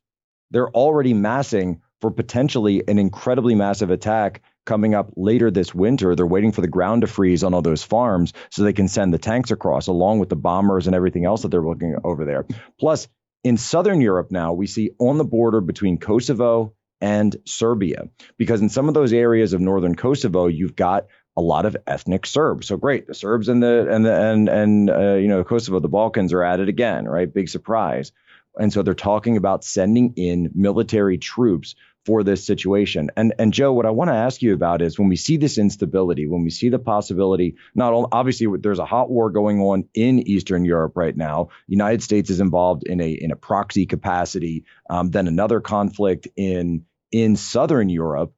they're 0.49 0.69
already 0.69 1.13
massing 1.13 1.79
for 2.01 2.11
potentially 2.11 2.83
an 2.89 2.99
incredibly 2.99 3.55
massive 3.55 3.89
attack 3.89 4.41
coming 4.65 4.95
up 4.95 5.13
later 5.15 5.49
this 5.49 5.73
winter. 5.73 6.13
They're 6.13 6.27
waiting 6.27 6.51
for 6.51 6.59
the 6.59 6.67
ground 6.67 7.03
to 7.03 7.07
freeze 7.07 7.45
on 7.45 7.53
all 7.53 7.61
those 7.61 7.83
farms 7.83 8.33
so 8.49 8.63
they 8.63 8.73
can 8.73 8.89
send 8.89 9.13
the 9.13 9.17
tanks 9.17 9.51
across, 9.51 9.87
along 9.87 10.19
with 10.19 10.27
the 10.27 10.35
bombers 10.35 10.87
and 10.87 10.95
everything 10.95 11.23
else 11.23 11.43
that 11.43 11.51
they're 11.51 11.65
looking 11.65 11.95
over 12.03 12.25
there. 12.25 12.45
Plus, 12.77 13.07
in 13.45 13.55
southern 13.55 14.01
Europe 14.01 14.29
now, 14.29 14.51
we 14.51 14.67
see 14.67 14.91
on 14.99 15.17
the 15.17 15.23
border 15.23 15.61
between 15.61 15.99
Kosovo 15.99 16.73
and 17.01 17.35
Serbia, 17.45 18.09
because 18.37 18.61
in 18.61 18.69
some 18.69 18.87
of 18.87 18.93
those 18.93 19.11
areas 19.11 19.53
of 19.53 19.61
northern 19.61 19.95
Kosovo, 19.95 20.47
you've 20.47 20.75
got 20.75 21.07
a 21.35 21.41
lot 21.41 21.65
of 21.65 21.77
ethnic 21.87 22.25
Serbs. 22.25 22.67
So 22.67 22.77
great, 22.77 23.07
the 23.07 23.13
Serbs 23.13 23.47
and 23.49 23.61
the 23.63 23.87
and 23.89 24.05
the 24.05 24.13
and 24.13 24.49
and 24.49 24.89
uh, 24.89 25.13
you 25.15 25.27
know 25.27 25.43
Kosovo, 25.43 25.79
the 25.79 25.89
Balkans 25.89 26.33
are 26.33 26.43
at 26.43 26.59
it 26.59 26.69
again, 26.69 27.05
right? 27.05 27.31
Big 27.31 27.49
surprise. 27.49 28.11
And 28.57 28.71
so 28.71 28.83
they're 28.83 28.93
talking 28.93 29.37
about 29.37 29.63
sending 29.63 30.13
in 30.17 30.51
military 30.53 31.17
troops 31.17 31.75
for 32.05 32.23
this 32.23 32.45
situation. 32.45 33.09
And 33.15 33.33
and 33.39 33.53
Joe, 33.53 33.71
what 33.73 33.85
I 33.85 33.91
want 33.91 34.09
to 34.09 34.15
ask 34.15 34.41
you 34.41 34.53
about 34.53 34.81
is 34.81 34.97
when 34.97 35.07
we 35.07 35.15
see 35.15 35.37
this 35.37 35.57
instability, 35.57 36.27
when 36.27 36.43
we 36.43 36.49
see 36.49 36.69
the 36.69 36.79
possibility, 36.79 37.55
not 37.75 37.93
only 37.93 38.09
obviously 38.11 38.47
there's 38.59 38.79
a 38.79 38.85
hot 38.85 39.09
war 39.09 39.29
going 39.29 39.59
on 39.61 39.85
in 39.93 40.19
Eastern 40.19 40.65
Europe 40.65 40.93
right 40.95 41.15
now. 41.15 41.49
United 41.67 42.01
States 42.03 42.29
is 42.29 42.39
involved 42.39 42.83
in 42.83 42.99
a 43.01 43.09
in 43.09 43.31
a 43.31 43.35
proxy 43.35 43.85
capacity. 43.85 44.65
Um, 44.89 45.11
then 45.11 45.27
another 45.27 45.61
conflict 45.61 46.27
in 46.35 46.85
in 47.11 47.35
Southern 47.35 47.89
Europe. 47.89 48.33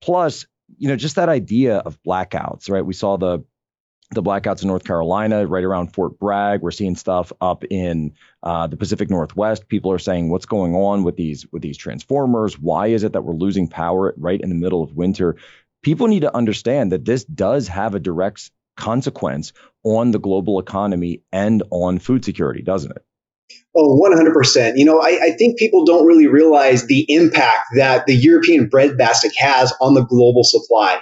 Plus, 0.00 0.46
you 0.76 0.88
know, 0.88 0.96
just 0.96 1.16
that 1.16 1.28
idea 1.28 1.78
of 1.78 2.02
blackouts, 2.02 2.70
right? 2.70 2.84
We 2.84 2.94
saw 2.94 3.16
the 3.16 3.44
the 4.10 4.22
blackouts 4.22 4.62
in 4.62 4.68
North 4.68 4.84
Carolina, 4.84 5.46
right 5.46 5.64
around 5.64 5.92
Fort 5.92 6.18
Bragg. 6.18 6.62
We're 6.62 6.70
seeing 6.70 6.96
stuff 6.96 7.30
up 7.42 7.64
in 7.64 8.14
uh, 8.42 8.66
the 8.66 8.78
Pacific 8.78 9.10
Northwest. 9.10 9.68
People 9.68 9.92
are 9.92 9.98
saying, 9.98 10.30
"What's 10.30 10.46
going 10.46 10.74
on 10.74 11.04
with 11.04 11.16
these 11.16 11.46
with 11.52 11.62
these 11.62 11.76
transformers? 11.76 12.58
Why 12.58 12.88
is 12.88 13.02
it 13.04 13.12
that 13.12 13.22
we're 13.22 13.34
losing 13.34 13.68
power 13.68 14.14
right 14.16 14.40
in 14.40 14.48
the 14.48 14.54
middle 14.54 14.82
of 14.82 14.94
winter?" 14.94 15.36
People 15.82 16.08
need 16.08 16.20
to 16.20 16.34
understand 16.34 16.92
that 16.92 17.04
this 17.04 17.24
does 17.24 17.68
have 17.68 17.94
a 17.94 18.00
direct 18.00 18.50
consequence 18.76 19.52
on 19.84 20.10
the 20.10 20.18
global 20.18 20.58
economy 20.58 21.22
and 21.30 21.62
on 21.70 21.98
food 21.98 22.24
security, 22.24 22.62
doesn't 22.62 22.92
it? 22.92 23.04
Oh, 23.74 24.00
100%. 24.00 24.76
You 24.76 24.84
know, 24.84 25.00
I, 25.00 25.18
I, 25.22 25.30
think 25.38 25.58
people 25.58 25.84
don't 25.84 26.06
really 26.06 26.26
realize 26.26 26.86
the 26.86 27.06
impact 27.08 27.66
that 27.76 28.06
the 28.06 28.14
European 28.14 28.68
breadbasket 28.68 29.32
has 29.38 29.72
on 29.80 29.94
the 29.94 30.04
global 30.04 30.42
supply. 30.42 30.98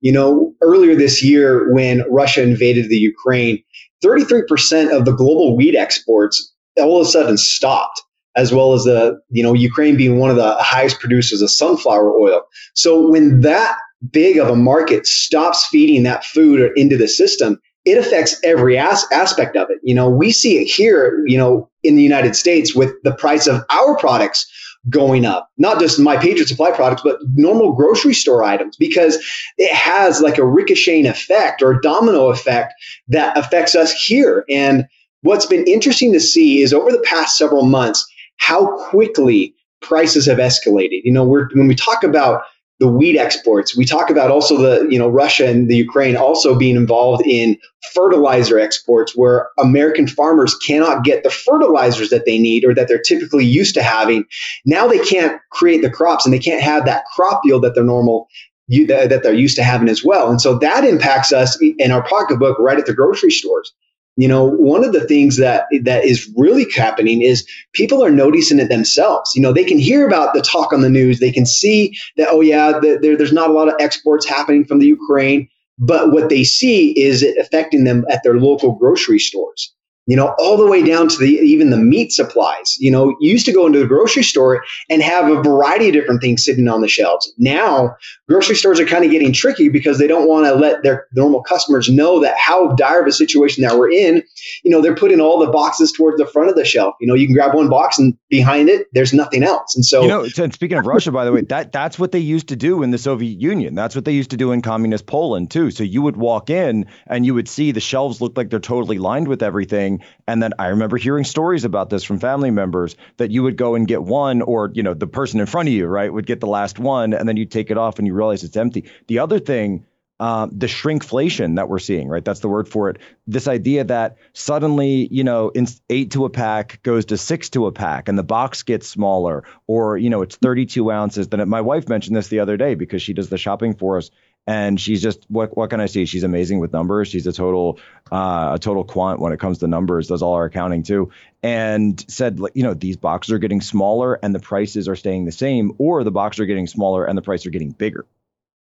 You 0.00 0.12
know, 0.12 0.54
earlier 0.62 0.94
this 0.94 1.22
year 1.22 1.72
when 1.72 2.02
Russia 2.10 2.42
invaded 2.42 2.88
the 2.88 2.96
Ukraine, 2.96 3.62
33% 4.04 4.96
of 4.96 5.04
the 5.04 5.12
global 5.12 5.56
wheat 5.56 5.76
exports 5.76 6.52
all 6.78 7.00
of 7.00 7.06
a 7.06 7.10
sudden 7.10 7.36
stopped, 7.36 8.00
as 8.36 8.52
well 8.52 8.72
as 8.72 8.84
the, 8.84 9.18
you 9.30 9.42
know, 9.42 9.52
Ukraine 9.52 9.96
being 9.96 10.18
one 10.18 10.30
of 10.30 10.36
the 10.36 10.54
highest 10.60 11.00
producers 11.00 11.42
of 11.42 11.50
sunflower 11.50 12.12
oil. 12.18 12.42
So 12.74 13.08
when 13.08 13.40
that 13.40 13.76
big 14.10 14.38
of 14.38 14.48
a 14.48 14.56
market 14.56 15.06
stops 15.06 15.66
feeding 15.66 16.02
that 16.04 16.24
food 16.24 16.70
into 16.76 16.96
the 16.96 17.08
system, 17.08 17.58
it 17.84 17.98
affects 17.98 18.40
every 18.42 18.78
as- 18.78 19.06
aspect 19.12 19.56
of 19.56 19.70
it. 19.70 19.78
You 19.82 19.94
know, 19.94 20.08
we 20.08 20.32
see 20.32 20.58
it 20.58 20.66
here, 20.66 21.22
you 21.26 21.36
know, 21.36 21.68
in 21.82 21.96
the 21.96 22.02
United 22.02 22.34
States 22.34 22.74
with 22.74 22.92
the 23.02 23.14
price 23.14 23.46
of 23.46 23.62
our 23.70 23.96
products 23.96 24.50
going 24.90 25.24
up, 25.24 25.50
not 25.56 25.80
just 25.80 25.98
my 25.98 26.16
Patriot 26.16 26.48
Supply 26.48 26.70
products, 26.70 27.02
but 27.02 27.18
normal 27.34 27.72
grocery 27.72 28.14
store 28.14 28.44
items, 28.44 28.76
because 28.76 29.16
it 29.56 29.72
has 29.72 30.20
like 30.20 30.38
a 30.38 30.46
ricocheting 30.46 31.06
effect 31.06 31.62
or 31.62 31.80
domino 31.80 32.28
effect 32.28 32.74
that 33.08 33.36
affects 33.36 33.74
us 33.74 33.92
here. 33.92 34.44
And 34.50 34.86
what's 35.22 35.46
been 35.46 35.64
interesting 35.66 36.12
to 36.12 36.20
see 36.20 36.60
is 36.60 36.74
over 36.74 36.90
the 36.90 37.04
past 37.06 37.36
several 37.38 37.64
months, 37.64 38.06
how 38.36 38.76
quickly 38.88 39.54
prices 39.80 40.26
have 40.26 40.38
escalated. 40.38 41.00
You 41.04 41.12
know, 41.12 41.24
when 41.24 41.66
we 41.66 41.74
talk 41.74 42.02
about 42.02 42.42
the 42.80 42.88
wheat 42.88 43.16
exports. 43.16 43.76
We 43.76 43.84
talk 43.84 44.10
about 44.10 44.30
also 44.30 44.56
the, 44.58 44.88
you 44.90 44.98
know, 44.98 45.08
Russia 45.08 45.48
and 45.48 45.68
the 45.70 45.76
Ukraine 45.76 46.16
also 46.16 46.56
being 46.56 46.76
involved 46.76 47.24
in 47.24 47.56
fertilizer 47.92 48.58
exports 48.58 49.16
where 49.16 49.48
American 49.58 50.08
farmers 50.08 50.56
cannot 50.56 51.04
get 51.04 51.22
the 51.22 51.30
fertilizers 51.30 52.10
that 52.10 52.26
they 52.26 52.38
need 52.38 52.64
or 52.64 52.74
that 52.74 52.88
they're 52.88 52.98
typically 52.98 53.44
used 53.44 53.74
to 53.74 53.82
having. 53.82 54.24
Now 54.66 54.88
they 54.88 54.98
can't 54.98 55.40
create 55.50 55.82
the 55.82 55.90
crops 55.90 56.24
and 56.24 56.34
they 56.34 56.38
can't 56.38 56.62
have 56.62 56.84
that 56.86 57.04
crop 57.14 57.42
yield 57.44 57.62
that 57.62 57.74
they're 57.74 57.84
normal 57.84 58.28
that 58.68 59.20
they're 59.22 59.34
used 59.34 59.56
to 59.56 59.62
having 59.62 59.90
as 59.90 60.02
well. 60.02 60.30
And 60.30 60.40
so 60.40 60.58
that 60.58 60.84
impacts 60.84 61.32
us 61.34 61.58
in 61.60 61.90
our 61.90 62.02
pocketbook 62.02 62.58
right 62.58 62.78
at 62.78 62.86
the 62.86 62.94
grocery 62.94 63.30
stores. 63.30 63.72
You 64.16 64.28
know, 64.28 64.44
one 64.44 64.84
of 64.84 64.92
the 64.92 65.06
things 65.06 65.38
that 65.38 65.66
that 65.82 66.04
is 66.04 66.30
really 66.36 66.66
happening 66.74 67.20
is 67.20 67.46
people 67.72 68.04
are 68.04 68.10
noticing 68.10 68.60
it 68.60 68.68
themselves. 68.68 69.32
You 69.34 69.42
know, 69.42 69.52
they 69.52 69.64
can 69.64 69.78
hear 69.78 70.06
about 70.06 70.34
the 70.34 70.40
talk 70.40 70.72
on 70.72 70.82
the 70.82 70.90
news, 70.90 71.18
they 71.18 71.32
can 71.32 71.46
see 71.46 71.96
that 72.16 72.28
oh 72.30 72.40
yeah, 72.40 72.78
the, 72.78 72.98
there, 73.00 73.16
there's 73.16 73.32
not 73.32 73.50
a 73.50 73.52
lot 73.52 73.68
of 73.68 73.74
exports 73.80 74.26
happening 74.26 74.64
from 74.64 74.78
the 74.78 74.86
Ukraine, 74.86 75.48
but 75.78 76.12
what 76.12 76.28
they 76.28 76.44
see 76.44 76.92
is 76.98 77.22
it 77.22 77.36
affecting 77.38 77.84
them 77.84 78.04
at 78.10 78.22
their 78.22 78.38
local 78.38 78.72
grocery 78.76 79.18
stores 79.18 79.74
you 80.06 80.16
know, 80.16 80.34
all 80.38 80.56
the 80.56 80.66
way 80.66 80.82
down 80.82 81.08
to 81.08 81.16
the 81.16 81.26
even 81.26 81.70
the 81.70 81.78
meat 81.78 82.12
supplies. 82.12 82.76
You 82.78 82.90
know, 82.90 83.16
you 83.20 83.30
used 83.30 83.46
to 83.46 83.52
go 83.52 83.66
into 83.66 83.78
the 83.78 83.86
grocery 83.86 84.22
store 84.22 84.64
and 84.90 85.02
have 85.02 85.30
a 85.30 85.42
variety 85.42 85.88
of 85.88 85.94
different 85.94 86.20
things 86.20 86.44
sitting 86.44 86.68
on 86.68 86.82
the 86.82 86.88
shelves. 86.88 87.32
Now, 87.38 87.96
grocery 88.28 88.56
stores 88.56 88.80
are 88.80 88.86
kind 88.86 89.04
of 89.04 89.10
getting 89.10 89.32
tricky 89.32 89.68
because 89.68 89.98
they 89.98 90.06
don't 90.06 90.28
want 90.28 90.46
to 90.46 90.54
let 90.54 90.82
their 90.82 91.06
normal 91.14 91.42
customers 91.42 91.88
know 91.88 92.20
that 92.20 92.36
how 92.38 92.74
dire 92.74 93.00
of 93.00 93.06
a 93.06 93.12
situation 93.12 93.64
that 93.64 93.78
we're 93.78 93.90
in. 93.90 94.22
You 94.62 94.70
know, 94.70 94.80
they're 94.80 94.94
putting 94.94 95.20
all 95.20 95.38
the 95.38 95.50
boxes 95.50 95.92
towards 95.92 96.18
the 96.18 96.26
front 96.26 96.50
of 96.50 96.56
the 96.56 96.64
shelf. 96.64 96.94
You 97.00 97.06
know, 97.06 97.14
you 97.14 97.26
can 97.26 97.34
grab 97.34 97.54
one 97.54 97.68
box 97.68 97.98
and 97.98 98.16
behind 98.28 98.68
it, 98.68 98.88
there's 98.92 99.14
nothing 99.14 99.42
else. 99.42 99.74
And 99.74 99.84
so, 99.84 100.02
you 100.02 100.08
know, 100.08 100.26
speaking 100.26 100.76
of 100.76 100.86
Russia, 100.86 101.12
by 101.12 101.24
the 101.24 101.32
way, 101.32 101.42
that 101.42 101.72
that's 101.72 101.98
what 101.98 102.12
they 102.12 102.18
used 102.18 102.48
to 102.48 102.56
do 102.56 102.82
in 102.82 102.90
the 102.90 102.98
Soviet 102.98 103.40
Union. 103.40 103.74
That's 103.74 103.94
what 103.94 104.04
they 104.04 104.12
used 104.12 104.30
to 104.30 104.36
do 104.36 104.52
in 104.52 104.60
communist 104.60 105.06
Poland 105.06 105.50
too. 105.50 105.70
So 105.70 105.84
you 105.84 106.02
would 106.02 106.16
walk 106.16 106.50
in 106.50 106.86
and 107.06 107.24
you 107.24 107.34
would 107.34 107.48
see 107.48 107.72
the 107.72 107.80
shelves 107.80 108.20
look 108.20 108.36
like 108.36 108.50
they're 108.50 108.60
totally 108.60 108.98
lined 108.98 109.28
with 109.28 109.42
everything 109.42 109.93
and 110.26 110.42
then 110.42 110.52
I 110.58 110.68
remember 110.68 110.96
hearing 110.96 111.24
stories 111.24 111.64
about 111.64 111.90
this 111.90 112.04
from 112.04 112.18
family 112.18 112.50
members 112.50 112.96
that 113.16 113.30
you 113.30 113.42
would 113.42 113.56
go 113.56 113.74
and 113.74 113.86
get 113.86 114.02
one, 114.02 114.42
or 114.42 114.70
you 114.72 114.82
know, 114.82 114.94
the 114.94 115.06
person 115.06 115.40
in 115.40 115.46
front 115.46 115.68
of 115.68 115.74
you, 115.74 115.86
right, 115.86 116.12
would 116.12 116.26
get 116.26 116.40
the 116.40 116.46
last 116.46 116.78
one, 116.78 117.12
and 117.12 117.28
then 117.28 117.36
you 117.36 117.46
take 117.46 117.70
it 117.70 117.78
off 117.78 117.98
and 117.98 118.06
you 118.06 118.14
realize 118.14 118.44
it's 118.44 118.56
empty. 118.56 118.90
The 119.08 119.20
other 119.20 119.38
thing 119.38 119.86
um, 120.20 120.50
the 120.56 120.66
shrinkflation 120.66 121.56
that 121.56 121.68
we're 121.68 121.80
seeing, 121.80 122.08
right? 122.08 122.24
That's 122.24 122.40
the 122.40 122.48
word 122.48 122.68
for 122.68 122.88
it. 122.88 122.98
This 123.26 123.48
idea 123.48 123.84
that 123.84 124.16
suddenly, 124.32 125.08
you 125.10 125.24
know, 125.24 125.50
eight 125.90 126.12
to 126.12 126.24
a 126.24 126.30
pack 126.30 126.82
goes 126.82 127.06
to 127.06 127.16
six 127.16 127.50
to 127.50 127.66
a 127.66 127.72
pack, 127.72 128.08
and 128.08 128.16
the 128.16 128.22
box 128.22 128.62
gets 128.62 128.86
smaller, 128.86 129.42
or 129.66 129.98
you 129.98 130.10
know, 130.10 130.22
it's 130.22 130.36
32 130.36 130.90
ounces. 130.90 131.28
Then 131.28 131.48
my 131.48 131.62
wife 131.62 131.88
mentioned 131.88 132.16
this 132.16 132.28
the 132.28 132.40
other 132.40 132.56
day 132.56 132.76
because 132.76 133.02
she 133.02 133.12
does 133.12 133.28
the 133.28 133.38
shopping 133.38 133.74
for 133.74 133.98
us, 133.98 134.10
and 134.46 134.80
she's 134.80 135.02
just 135.02 135.24
what 135.28 135.56
what 135.56 135.70
can 135.70 135.80
I 135.80 135.86
say? 135.86 136.04
She's 136.04 136.24
amazing 136.24 136.58
with 136.58 136.72
numbers. 136.72 137.08
She's 137.08 137.26
a 137.26 137.32
total 137.32 137.78
uh, 138.12 138.52
a 138.54 138.58
total 138.58 138.84
quant 138.84 139.20
when 139.20 139.32
it 139.32 139.40
comes 139.40 139.58
to 139.58 139.66
numbers. 139.66 140.08
Does 140.08 140.22
all 140.22 140.34
our 140.34 140.46
accounting 140.46 140.82
too, 140.82 141.10
and 141.42 142.04
said 142.08 142.40
like 142.40 142.52
you 142.54 142.62
know 142.62 142.74
these 142.74 142.96
boxes 142.96 143.32
are 143.32 143.38
getting 143.38 143.60
smaller 143.60 144.18
and 144.22 144.34
the 144.34 144.40
prices 144.40 144.88
are 144.88 144.96
staying 144.96 145.24
the 145.24 145.32
same, 145.32 145.72
or 145.78 146.04
the 146.04 146.10
boxes 146.10 146.40
are 146.40 146.46
getting 146.46 146.66
smaller 146.66 147.04
and 147.04 147.16
the 147.16 147.22
prices 147.22 147.46
are 147.46 147.50
getting 147.50 147.70
bigger. 147.70 148.06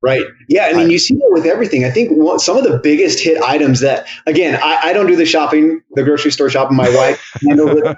Right. 0.01 0.25
Yeah. 0.47 0.67
I 0.67 0.73
mean, 0.73 0.91
you 0.91 0.99
see 0.99 1.15
that 1.15 1.29
with 1.31 1.45
everything. 1.47 1.83
I 1.83 1.89
think 1.89 2.11
one, 2.11 2.37
some 2.37 2.55
of 2.55 2.63
the 2.63 2.77
biggest 2.77 3.19
hit 3.19 3.41
items 3.41 3.79
that, 3.79 4.05
again, 4.27 4.59
I, 4.61 4.89
I, 4.89 4.93
don't 4.93 5.07
do 5.07 5.15
the 5.15 5.25
shopping, 5.25 5.81
the 5.91 6.03
grocery 6.03 6.31
store 6.31 6.51
shopping. 6.51 6.77
My 6.77 6.89
wife 6.95 7.19
handles 7.41 7.81
it. 7.83 7.97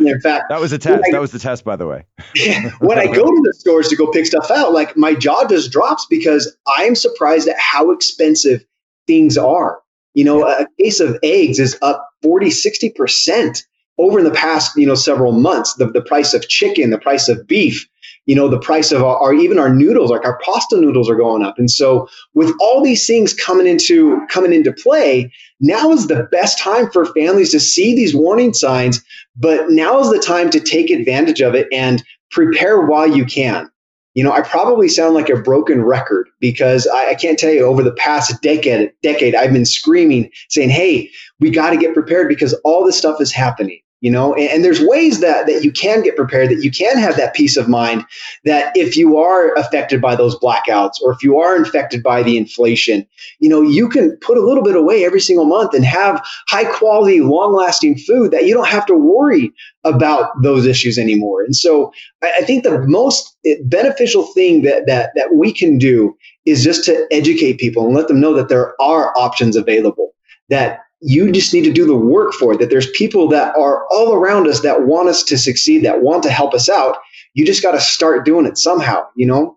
in 0.06 0.20
fact, 0.20 0.44
that 0.50 0.60
was 0.60 0.72
a 0.72 0.78
test. 0.78 1.04
That 1.10 1.20
was 1.22 1.32
the 1.32 1.38
test, 1.38 1.64
by 1.64 1.76
the 1.76 1.86
way. 1.86 2.04
when 2.80 2.98
I 2.98 3.06
go 3.06 3.24
to 3.24 3.42
the 3.44 3.54
stores 3.56 3.88
to 3.88 3.96
go 3.96 4.10
pick 4.12 4.26
stuff 4.26 4.50
out, 4.50 4.72
like 4.72 4.94
my 4.94 5.14
jaw 5.14 5.46
just 5.48 5.72
drops 5.72 6.06
because 6.10 6.54
I'm 6.66 6.94
surprised 6.94 7.48
at 7.48 7.58
how 7.58 7.90
expensive 7.90 8.62
things 9.06 9.38
are. 9.38 9.80
You 10.12 10.24
know, 10.24 10.46
a 10.46 10.66
case 10.78 11.00
of 11.00 11.18
eggs 11.22 11.58
is 11.58 11.78
up 11.80 12.06
40, 12.22 12.48
60% 12.48 13.62
over 13.96 14.18
in 14.18 14.24
the 14.24 14.30
past, 14.32 14.76
you 14.76 14.86
know, 14.86 14.94
several 14.94 15.32
months. 15.32 15.74
The, 15.74 15.86
the 15.86 16.02
price 16.02 16.34
of 16.34 16.46
chicken, 16.48 16.90
the 16.90 16.98
price 16.98 17.28
of 17.30 17.46
beef 17.46 17.88
you 18.28 18.34
know 18.34 18.46
the 18.46 18.60
price 18.60 18.92
of 18.92 19.02
our, 19.02 19.16
our, 19.16 19.34
even 19.34 19.58
our 19.58 19.74
noodles 19.74 20.10
like 20.10 20.24
our 20.24 20.38
pasta 20.44 20.78
noodles 20.78 21.08
are 21.10 21.16
going 21.16 21.42
up. 21.42 21.58
And 21.58 21.70
so 21.70 22.08
with 22.34 22.54
all 22.60 22.84
these 22.84 23.06
things 23.06 23.32
coming 23.32 23.66
into 23.66 24.20
coming 24.28 24.52
into 24.52 24.72
play 24.72 25.32
now 25.60 25.90
is 25.90 26.06
the 26.06 26.28
best 26.30 26.58
time 26.58 26.90
for 26.90 27.06
families 27.06 27.50
to 27.50 27.58
see 27.58 27.96
these 27.96 28.14
warning 28.14 28.52
signs 28.52 29.02
but 29.34 29.70
now 29.70 29.98
is 29.98 30.10
the 30.10 30.18
time 30.18 30.50
to 30.50 30.60
take 30.60 30.90
advantage 30.90 31.40
of 31.40 31.54
it 31.54 31.68
and 31.72 32.04
prepare 32.30 32.82
while 32.82 33.06
you 33.06 33.24
can. 33.24 33.68
You 34.14 34.24
know 34.24 34.32
i 34.32 34.42
probably 34.42 34.88
sound 34.88 35.14
like 35.14 35.30
a 35.30 35.40
broken 35.40 35.82
record 35.82 36.28
because 36.38 36.86
i, 36.88 37.10
I 37.10 37.14
can't 37.14 37.38
tell 37.38 37.52
you 37.52 37.64
over 37.64 37.82
the 37.82 37.92
past 37.92 38.42
decade 38.42 38.92
decade 39.02 39.34
i've 39.36 39.52
been 39.52 39.64
screaming 39.64 40.30
saying 40.50 40.70
hey 40.70 41.08
we 41.40 41.50
got 41.50 41.70
to 41.70 41.76
get 41.76 41.94
prepared 41.94 42.28
because 42.28 42.52
all 42.64 42.84
this 42.84 42.98
stuff 42.98 43.20
is 43.20 43.32
happening 43.32 43.80
you 44.00 44.10
know? 44.10 44.34
And, 44.34 44.48
and, 44.48 44.64
there's 44.64 44.80
ways 44.80 45.20
that 45.20 45.46
that 45.46 45.64
you 45.64 45.72
can 45.72 46.02
get 46.02 46.16
prepared 46.16 46.50
that 46.50 46.62
you 46.62 46.70
can 46.70 46.98
have 46.98 47.16
that 47.16 47.34
peace 47.34 47.56
of 47.56 47.68
mind 47.68 48.04
that 48.44 48.76
if 48.76 48.96
you 48.96 49.16
are 49.18 49.54
affected 49.54 50.00
by 50.00 50.14
those 50.14 50.38
blackouts 50.38 51.00
or 51.02 51.12
if 51.12 51.22
you 51.22 51.38
are 51.38 51.56
infected 51.56 52.02
by 52.02 52.22
the 52.22 52.36
inflation 52.36 53.06
you 53.38 53.48
know 53.48 53.62
you 53.62 53.88
can 53.88 54.16
put 54.18 54.36
a 54.36 54.44
little 54.44 54.62
bit 54.62 54.76
away 54.76 55.04
every 55.04 55.20
single 55.20 55.46
month 55.46 55.74
and 55.74 55.84
have 55.84 56.24
high 56.48 56.64
quality 56.64 57.20
long 57.20 57.54
lasting 57.54 57.96
food 57.96 58.30
that 58.30 58.46
you 58.46 58.54
don't 58.54 58.68
have 58.68 58.86
to 58.86 58.94
worry 58.94 59.52
about 59.84 60.30
those 60.42 60.66
issues 60.66 60.98
anymore. 60.98 61.42
And 61.42 61.56
so 61.56 61.92
I, 62.22 62.32
I 62.38 62.44
think 62.44 62.64
the 62.64 62.86
most 62.86 63.36
eh, 63.46 63.56
beneficial 63.64 64.24
thing 64.24 64.62
that 64.62 64.86
that 64.86 65.12
that 65.14 65.34
we 65.34 65.52
can 65.52 65.78
do 65.78 66.16
is 66.44 66.64
just 66.64 66.84
to 66.84 67.06
educate 67.10 67.58
people 67.58 67.86
and 67.86 67.94
let 67.94 68.08
them 68.08 68.20
know 68.20 68.34
that 68.34 68.48
there 68.48 68.80
are 68.80 69.16
options 69.16 69.56
available 69.56 70.14
that 70.48 70.80
you 71.00 71.30
just 71.30 71.54
need 71.54 71.64
to 71.64 71.72
do 71.72 71.86
the 71.86 71.96
work 71.96 72.32
for 72.32 72.52
it. 72.52 72.58
That 72.58 72.70
there's 72.70 72.90
people 72.90 73.28
that 73.28 73.56
are 73.56 73.86
all 73.90 74.14
around 74.14 74.48
us 74.48 74.60
that 74.60 74.86
want 74.86 75.08
us 75.08 75.22
to 75.24 75.38
succeed, 75.38 75.84
that 75.84 76.02
want 76.02 76.22
to 76.24 76.30
help 76.30 76.54
us 76.54 76.68
out. 76.68 76.98
You 77.34 77.46
just 77.46 77.62
got 77.62 77.72
to 77.72 77.80
start 77.80 78.24
doing 78.24 78.46
it 78.46 78.58
somehow, 78.58 79.06
you 79.16 79.26
know? 79.26 79.56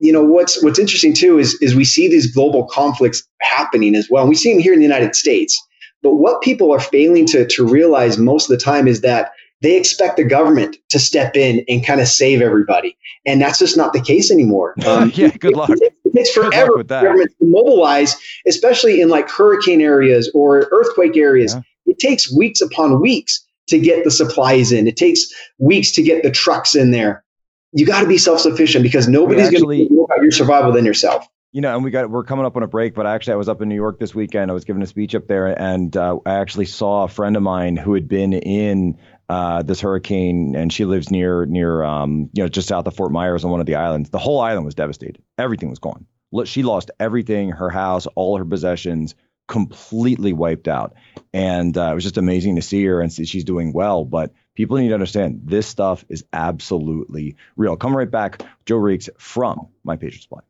You 0.00 0.12
know, 0.12 0.24
what's 0.24 0.62
what's 0.62 0.78
interesting 0.78 1.14
too 1.14 1.38
is 1.38 1.54
is 1.62 1.74
we 1.74 1.84
see 1.84 2.08
these 2.08 2.32
global 2.32 2.66
conflicts 2.66 3.22
happening 3.40 3.94
as 3.94 4.08
well. 4.10 4.22
And 4.22 4.28
we 4.28 4.34
see 4.34 4.52
them 4.52 4.62
here 4.62 4.72
in 4.72 4.78
the 4.78 4.84
United 4.84 5.14
States. 5.14 5.60
But 6.02 6.16
what 6.16 6.42
people 6.42 6.72
are 6.72 6.80
failing 6.80 7.24
to, 7.26 7.46
to 7.46 7.66
realize 7.66 8.18
most 8.18 8.50
of 8.50 8.58
the 8.58 8.62
time 8.62 8.86
is 8.86 9.00
that 9.00 9.32
they 9.64 9.76
expect 9.76 10.16
the 10.16 10.24
government 10.24 10.76
to 10.90 10.98
step 10.98 11.36
in 11.36 11.64
and 11.68 11.84
kind 11.84 12.00
of 12.00 12.06
save 12.06 12.42
everybody. 12.42 12.96
And 13.24 13.40
that's 13.40 13.58
just 13.58 13.76
not 13.76 13.92
the 13.92 14.00
case 14.00 14.30
anymore. 14.30 14.74
Um, 14.84 15.10
yeah, 15.14 15.28
good 15.28 15.56
luck. 15.56 15.70
It, 15.70 15.94
it 16.04 16.12
takes 16.12 16.30
forever 16.30 16.72
for 16.72 16.84
governments 16.84 17.34
to 17.38 17.46
mobilize, 17.46 18.16
especially 18.46 19.00
in 19.00 19.08
like 19.08 19.30
hurricane 19.30 19.80
areas 19.80 20.30
or 20.34 20.68
earthquake 20.70 21.16
areas. 21.16 21.54
Yeah. 21.54 21.62
It 21.86 21.98
takes 21.98 22.32
weeks 22.32 22.60
upon 22.60 23.00
weeks 23.00 23.44
to 23.68 23.78
get 23.80 24.04
the 24.04 24.10
supplies 24.10 24.72
in. 24.72 24.86
It 24.86 24.98
takes 24.98 25.24
weeks 25.58 25.90
to 25.92 26.02
get 26.02 26.22
the 26.22 26.30
trucks 26.30 26.76
in 26.76 26.90
there. 26.90 27.24
You 27.72 27.86
got 27.86 28.02
to 28.02 28.06
be 28.06 28.18
self 28.18 28.40
sufficient 28.40 28.82
because 28.82 29.08
nobody's 29.08 29.50
going 29.50 29.88
to 29.88 29.94
know 29.94 30.04
about 30.04 30.22
your 30.22 30.30
survival 30.30 30.70
than 30.70 30.84
yourself 30.84 31.26
you 31.54 31.60
know, 31.60 31.72
and 31.72 31.84
we 31.84 31.92
got 31.92 32.10
we're 32.10 32.24
coming 32.24 32.44
up 32.44 32.56
on 32.56 32.64
a 32.64 32.66
break, 32.66 32.96
but 32.96 33.06
actually 33.06 33.34
I 33.34 33.36
was 33.36 33.48
up 33.48 33.62
in 33.62 33.68
New 33.68 33.76
York 33.76 34.00
this 34.00 34.12
weekend. 34.12 34.50
I 34.50 34.54
was 34.54 34.64
giving 34.64 34.82
a 34.82 34.88
speech 34.88 35.14
up 35.14 35.28
there, 35.28 35.46
and 35.46 35.96
uh, 35.96 36.18
I 36.26 36.40
actually 36.40 36.64
saw 36.66 37.04
a 37.04 37.08
friend 37.08 37.36
of 37.36 37.44
mine 37.44 37.76
who 37.76 37.94
had 37.94 38.08
been 38.08 38.32
in 38.32 38.98
uh, 39.28 39.62
this 39.62 39.80
hurricane, 39.80 40.54
and 40.56 40.72
she 40.72 40.84
lives 40.84 41.10
near 41.10 41.46
near 41.46 41.82
um, 41.82 42.30
you 42.32 42.42
know 42.42 42.48
just 42.48 42.68
south 42.68 42.86
of 42.86 42.94
Fort 42.94 43.12
Myers 43.12 43.44
on 43.44 43.50
one 43.50 43.60
of 43.60 43.66
the 43.66 43.76
islands. 43.76 44.10
The 44.10 44.18
whole 44.18 44.40
island 44.40 44.64
was 44.64 44.74
devastated. 44.74 45.22
Everything 45.38 45.70
was 45.70 45.78
gone. 45.78 46.06
She 46.44 46.64
lost 46.64 46.90
everything, 46.98 47.50
her 47.50 47.70
house, 47.70 48.06
all 48.16 48.36
her 48.38 48.44
possessions, 48.44 49.14
completely 49.46 50.32
wiped 50.32 50.68
out. 50.68 50.94
And 51.32 51.76
uh, 51.76 51.90
it 51.92 51.94
was 51.94 52.02
just 52.02 52.16
amazing 52.16 52.56
to 52.56 52.62
see 52.62 52.84
her 52.86 53.00
and 53.00 53.12
see 53.12 53.24
she's 53.24 53.44
doing 53.44 53.72
well. 53.72 54.04
But 54.04 54.32
people 54.54 54.76
need 54.76 54.88
to 54.88 54.94
understand 54.94 55.42
this 55.44 55.66
stuff 55.66 56.04
is 56.08 56.24
absolutely 56.32 57.36
real. 57.56 57.76
Come 57.76 57.96
right 57.96 58.10
back, 58.10 58.42
Joe 58.66 58.76
Reeks 58.76 59.08
from 59.18 59.68
My 59.84 59.96
Patriot 59.96 60.22
Supply. 60.22 60.40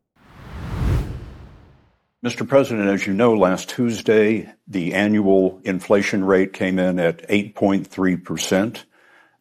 Mr. 2.25 2.49
President, 2.49 2.89
as 2.89 3.07
you 3.07 3.13
know, 3.13 3.35
last 3.35 3.69
Tuesday, 3.69 4.51
the 4.67 4.95
annual 4.95 5.61
inflation 5.63 6.25
rate 6.25 6.55
came 6.55 6.79
in 6.79 6.99
at 6.99 7.29
8.3%. 7.29 8.85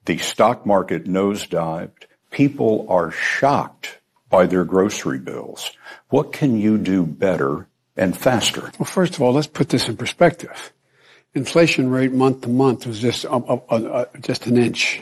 The 0.04 0.17
stock 0.17 0.65
market 0.65 1.06
nosedived. 1.06 2.04
People 2.30 2.86
are 2.89 3.10
shocked 3.10 4.00
by 4.30 4.48
their 4.48 4.65
grocery 4.65 5.19
bills. 5.19 5.72
What 6.10 6.34
can 6.34 6.58
you 6.58 6.78
do 6.78 7.06
better 7.06 7.69
and 7.96 8.17
faster? 8.17 8.69
Well, 8.78 8.86
first 8.86 9.15
of 9.15 9.22
all, 9.22 9.32
let's 9.32 9.48
put 9.48 9.69
this 9.69 9.88
in 9.88 9.96
perspective. 9.96 10.74
Inflation 11.34 11.89
rate 11.89 12.12
month 12.12 12.41
to 12.41 12.50
month 12.50 12.86
was 12.86 13.00
just, 13.00 13.24
uh, 13.24 13.30
uh, 13.30 13.60
uh, 13.69 14.06
just 14.19 14.46
an 14.48 14.58
inch. 14.58 15.02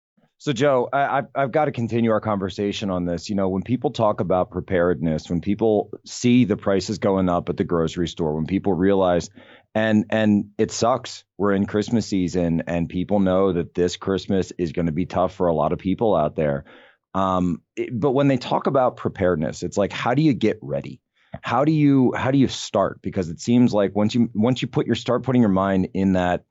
So, 0.41 0.53
Joe, 0.53 0.89
I, 0.91 1.17
have 1.17 1.27
I've 1.35 1.51
got 1.51 1.65
to 1.65 1.71
continue 1.71 2.09
our 2.09 2.19
conversation 2.19 2.89
on 2.89 3.05
this. 3.05 3.29
You 3.29 3.35
know, 3.35 3.49
when 3.49 3.61
people 3.61 3.91
talk 3.91 4.21
about 4.21 4.49
preparedness, 4.49 5.29
when 5.29 5.39
people 5.39 5.91
see 6.03 6.45
the 6.45 6.57
prices 6.57 6.97
going 6.97 7.29
up 7.29 7.49
at 7.49 7.57
the 7.57 7.63
grocery 7.63 8.07
store, 8.07 8.33
when 8.33 8.47
people 8.47 8.73
realize, 8.73 9.29
and 9.75 10.05
and 10.09 10.45
it 10.57 10.71
sucks, 10.71 11.25
we're 11.37 11.51
in 11.51 11.67
Christmas 11.67 12.07
season, 12.07 12.63
and 12.65 12.89
people 12.89 13.19
know 13.19 13.53
that 13.53 13.75
this 13.75 13.97
Christmas 13.97 14.51
is 14.57 14.71
going 14.71 14.87
to 14.87 14.91
be 14.91 15.05
tough 15.05 15.35
for 15.35 15.45
a 15.45 15.53
lot 15.53 15.73
of 15.73 15.77
people 15.77 16.15
out 16.15 16.35
there. 16.35 16.65
Um, 17.13 17.61
it, 17.75 17.91
but 17.93 18.13
when 18.13 18.27
they 18.27 18.37
talk 18.37 18.65
about 18.65 18.97
preparedness, 18.97 19.61
it's 19.61 19.77
like, 19.77 19.93
how 19.93 20.15
do 20.15 20.23
you 20.23 20.33
get 20.33 20.57
ready? 20.63 21.01
How 21.43 21.65
do 21.65 21.71
you 21.71 22.13
how 22.17 22.31
do 22.31 22.39
you 22.39 22.47
start? 22.47 22.99
Because 23.03 23.29
it 23.29 23.39
seems 23.39 23.75
like 23.75 23.95
once 23.95 24.15
you 24.15 24.31
once 24.33 24.63
you 24.63 24.67
put 24.67 24.87
your 24.87 24.95
start 24.95 25.21
putting 25.21 25.43
your 25.43 25.49
mind 25.49 25.89
in 25.93 26.13
that 26.13 26.45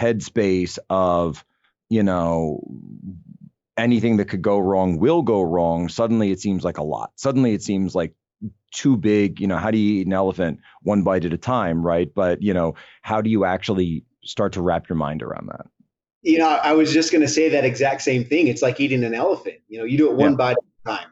headspace 0.00 0.78
of 0.88 1.44
you 1.90 2.02
know 2.02 2.62
anything 3.76 4.18
that 4.18 4.26
could 4.26 4.42
go 4.42 4.58
wrong 4.58 4.98
will 4.98 5.22
go 5.22 5.42
wrong, 5.42 5.88
suddenly 5.88 6.30
it 6.30 6.40
seems 6.40 6.64
like 6.64 6.78
a 6.78 6.84
lot. 6.84 7.12
Suddenly 7.16 7.54
it 7.54 7.62
seems 7.62 7.94
like 7.94 8.14
too 8.72 8.96
big. 8.96 9.40
You 9.40 9.46
know, 9.46 9.56
how 9.56 9.70
do 9.70 9.78
you 9.78 10.00
eat 10.00 10.06
an 10.06 10.12
elephant 10.12 10.60
one 10.82 11.02
bite 11.02 11.24
at 11.24 11.32
a 11.32 11.38
time, 11.38 11.84
right? 11.84 12.12
But, 12.12 12.42
you 12.42 12.54
know, 12.54 12.74
how 13.02 13.20
do 13.20 13.30
you 13.30 13.44
actually 13.44 14.04
start 14.22 14.52
to 14.54 14.62
wrap 14.62 14.88
your 14.88 14.96
mind 14.96 15.22
around 15.22 15.48
that? 15.48 15.66
You 16.22 16.38
know, 16.38 16.48
I 16.48 16.72
was 16.72 16.92
just 16.92 17.12
going 17.12 17.22
to 17.22 17.28
say 17.28 17.50
that 17.50 17.64
exact 17.64 18.02
same 18.02 18.24
thing. 18.24 18.48
It's 18.48 18.62
like 18.62 18.80
eating 18.80 19.04
an 19.04 19.14
elephant. 19.14 19.56
You 19.68 19.78
know, 19.78 19.84
you 19.84 19.98
do 19.98 20.10
it 20.10 20.16
one 20.16 20.32
yeah. 20.32 20.36
bite 20.36 20.56
at 20.56 20.92
a 20.92 20.96
time. 20.96 21.10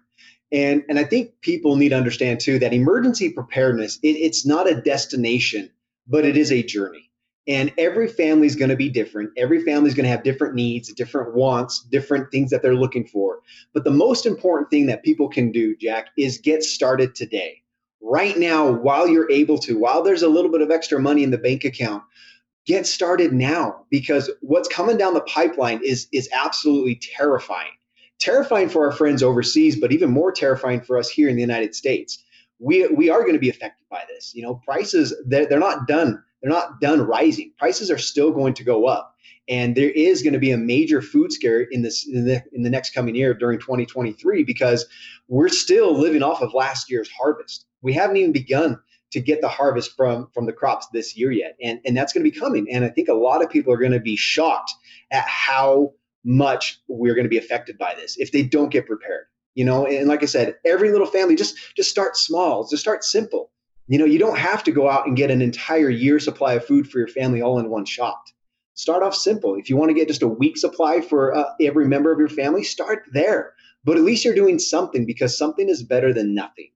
And, 0.51 0.85
and 0.88 0.98
I 0.98 1.05
think 1.05 1.40
people 1.40 1.77
need 1.77 1.90
to 1.90 1.96
understand 1.96 2.40
too 2.40 2.59
that 2.61 2.72
emergency 2.72 3.31
preparedness, 3.31 3.98
it, 4.03 4.09
it's 4.09 4.46
not 4.46 4.70
a 4.70 4.81
destination, 4.81 5.70
but 6.07 6.25
it 6.25 6.37
is 6.37 6.51
a 6.53 6.62
journey. 6.62 7.11
And 7.48 7.72
every 7.76 8.07
family 8.07 8.46
is 8.46 8.55
going 8.55 8.68
to 8.68 8.76
be 8.76 8.88
different. 8.88 9.31
Every 9.37 9.64
family 9.64 9.88
is 9.88 9.94
going 9.94 10.05
to 10.05 10.11
have 10.11 10.22
different 10.22 10.55
needs, 10.55 10.92
different 10.92 11.35
wants, 11.35 11.81
different 11.90 12.31
things 12.31 12.50
that 12.50 12.62
they're 12.62 12.74
looking 12.74 13.05
for. 13.05 13.40
But 13.74 13.83
the 13.85 13.90
most 13.90 14.26
important 14.26 14.70
thing 14.70 14.87
that 14.87 15.02
people 15.02 15.28
can 15.28 15.50
do, 15.50 15.76
Jack, 15.76 16.09
is 16.16 16.38
get 16.38 16.62
started 16.62 17.14
today. 17.14 17.62
Right 18.00 18.38
now, 18.38 18.70
while 18.70 19.09
you're 19.09 19.31
able 19.31 19.59
to, 19.59 19.78
while 19.78 20.02
there's 20.02 20.22
a 20.22 20.28
little 20.28 20.50
bit 20.50 20.61
of 20.61 20.70
extra 20.70 21.00
money 21.00 21.24
in 21.24 21.31
the 21.31 21.38
bank 21.38 21.64
account, 21.64 22.02
get 22.66 22.87
started 22.87 23.33
now 23.33 23.85
because 23.90 24.31
what's 24.40 24.68
coming 24.68 24.96
down 24.96 25.14
the 25.14 25.20
pipeline 25.22 25.81
is 25.85 26.07
is 26.12 26.28
absolutely 26.33 27.00
terrifying. 27.16 27.70
Terrifying 28.18 28.68
for 28.68 28.85
our 28.85 28.92
friends 28.92 29.22
overseas, 29.22 29.81
but 29.81 29.90
even 29.90 30.11
more 30.11 30.31
terrifying 30.31 30.81
for 30.81 30.96
us 30.96 31.09
here 31.11 31.28
in 31.28 31.35
the 31.35 31.40
United 31.40 31.74
States. 31.74 32.22
We 32.61 32.87
we 32.88 33.11
are 33.11 33.22
going 33.22 33.33
to 33.33 33.40
be 33.40 33.50
affected 33.50 33.85
by 33.90 34.05
this. 34.09 34.33
You 34.35 34.42
know, 34.42 34.61
prices 34.64 35.12
they're, 35.26 35.46
they're 35.46 35.59
not 35.59 35.88
done. 35.88 36.22
They're 36.42 36.50
not 36.50 36.81
done 36.81 37.00
rising. 37.02 37.52
Prices 37.59 37.90
are 37.90 37.98
still 37.98 38.33
going 38.33 38.55
to 38.55 38.64
go 38.64 38.87
up. 38.87 39.14
And 39.48 39.76
there 39.76 39.90
is 39.90 40.22
going 40.22 40.35
to 40.35 40.38
be 40.38 40.52
a 40.52 40.57
major 40.57 41.02
food 41.02 41.33
scare 41.33 41.62
in 41.62 41.83
this 41.83 42.07
in 42.07 42.26
the, 42.26 42.42
in 42.52 42.62
the 42.62 42.70
next 42.70 42.94
coming 42.94 43.14
year 43.14 43.35
during 43.35 43.59
2023 43.59 44.44
because 44.44 44.87
we're 45.28 45.48
still 45.48 45.98
living 45.98 46.22
off 46.22 46.42
of 46.42 46.55
last 46.55 46.90
year's 46.90 47.11
harvest. 47.11 47.66
We 47.83 47.92
haven't 47.92 48.16
even 48.16 48.33
begun 48.33 48.78
to 49.12 49.20
get 49.20 49.40
the 49.40 49.48
harvest 49.48 49.96
from 49.96 50.28
from 50.35 50.46
the 50.46 50.52
crops 50.52 50.88
this 50.92 51.16
year 51.16 51.31
yet 51.31 51.57
and 51.62 51.81
and 51.85 51.96
that's 51.96 52.12
going 52.12 52.24
to 52.24 52.31
be 52.31 52.38
coming 52.38 52.66
and 52.70 52.85
i 52.85 52.88
think 52.88 53.09
a 53.09 53.14
lot 53.14 53.42
of 53.42 53.50
people 53.50 53.72
are 53.72 53.78
going 53.78 53.92
to 53.92 54.00
be 54.00 54.16
shocked 54.16 54.72
at 55.11 55.24
how 55.24 55.92
much 56.24 56.81
we're 56.88 57.14
going 57.14 57.24
to 57.24 57.31
be 57.31 57.38
affected 57.38 57.76
by 57.78 57.94
this 57.94 58.16
if 58.18 58.33
they 58.33 58.42
don't 58.42 58.70
get 58.70 58.87
prepared 58.87 59.26
you 59.55 59.64
know 59.64 59.87
and 59.87 60.09
like 60.09 60.22
i 60.22 60.26
said 60.26 60.57
every 60.64 60.90
little 60.90 61.07
family 61.07 61.37
just 61.37 61.57
just 61.76 61.90
start 61.90 62.16
small 62.16 62.66
just 62.66 62.83
start 62.83 63.05
simple 63.05 63.50
you 63.92 63.98
know 63.98 64.07
you 64.07 64.18
don't 64.18 64.38
have 64.38 64.64
to 64.64 64.72
go 64.72 64.88
out 64.88 65.07
and 65.07 65.16
get 65.16 65.31
an 65.31 65.42
entire 65.42 65.90
year 65.90 66.18
supply 66.18 66.55
of 66.55 66.64
food 66.64 66.88
for 66.88 66.98
your 66.98 67.09
family 67.09 67.42
all 67.42 67.59
in 67.59 67.68
one 67.68 67.85
shot. 67.85 68.33
Start 68.74 69.02
off 69.02 69.14
simple. 69.14 69.55
If 69.55 69.68
you 69.68 69.76
want 69.76 69.90
to 69.90 69.94
get 69.94 70.09
just 70.09 70.22
a 70.22 70.28
week 70.28 70.57
supply 70.57 71.02
for 71.02 71.35
uh, 71.35 71.44
every 71.61 71.87
member 71.87 72.11
of 72.11 72.18
your 72.18 72.28
family 72.28 72.64
start 72.64 73.05
there. 73.12 73.52
But 73.85 73.98
at 73.98 74.02
least 74.02 74.24
you're 74.24 74.35
doing 74.35 74.59
something 74.59 75.05
because 75.05 75.37
something 75.37 75.68
is 75.68 75.83
better 75.83 76.12
than 76.14 76.35
nothing. 76.35 76.70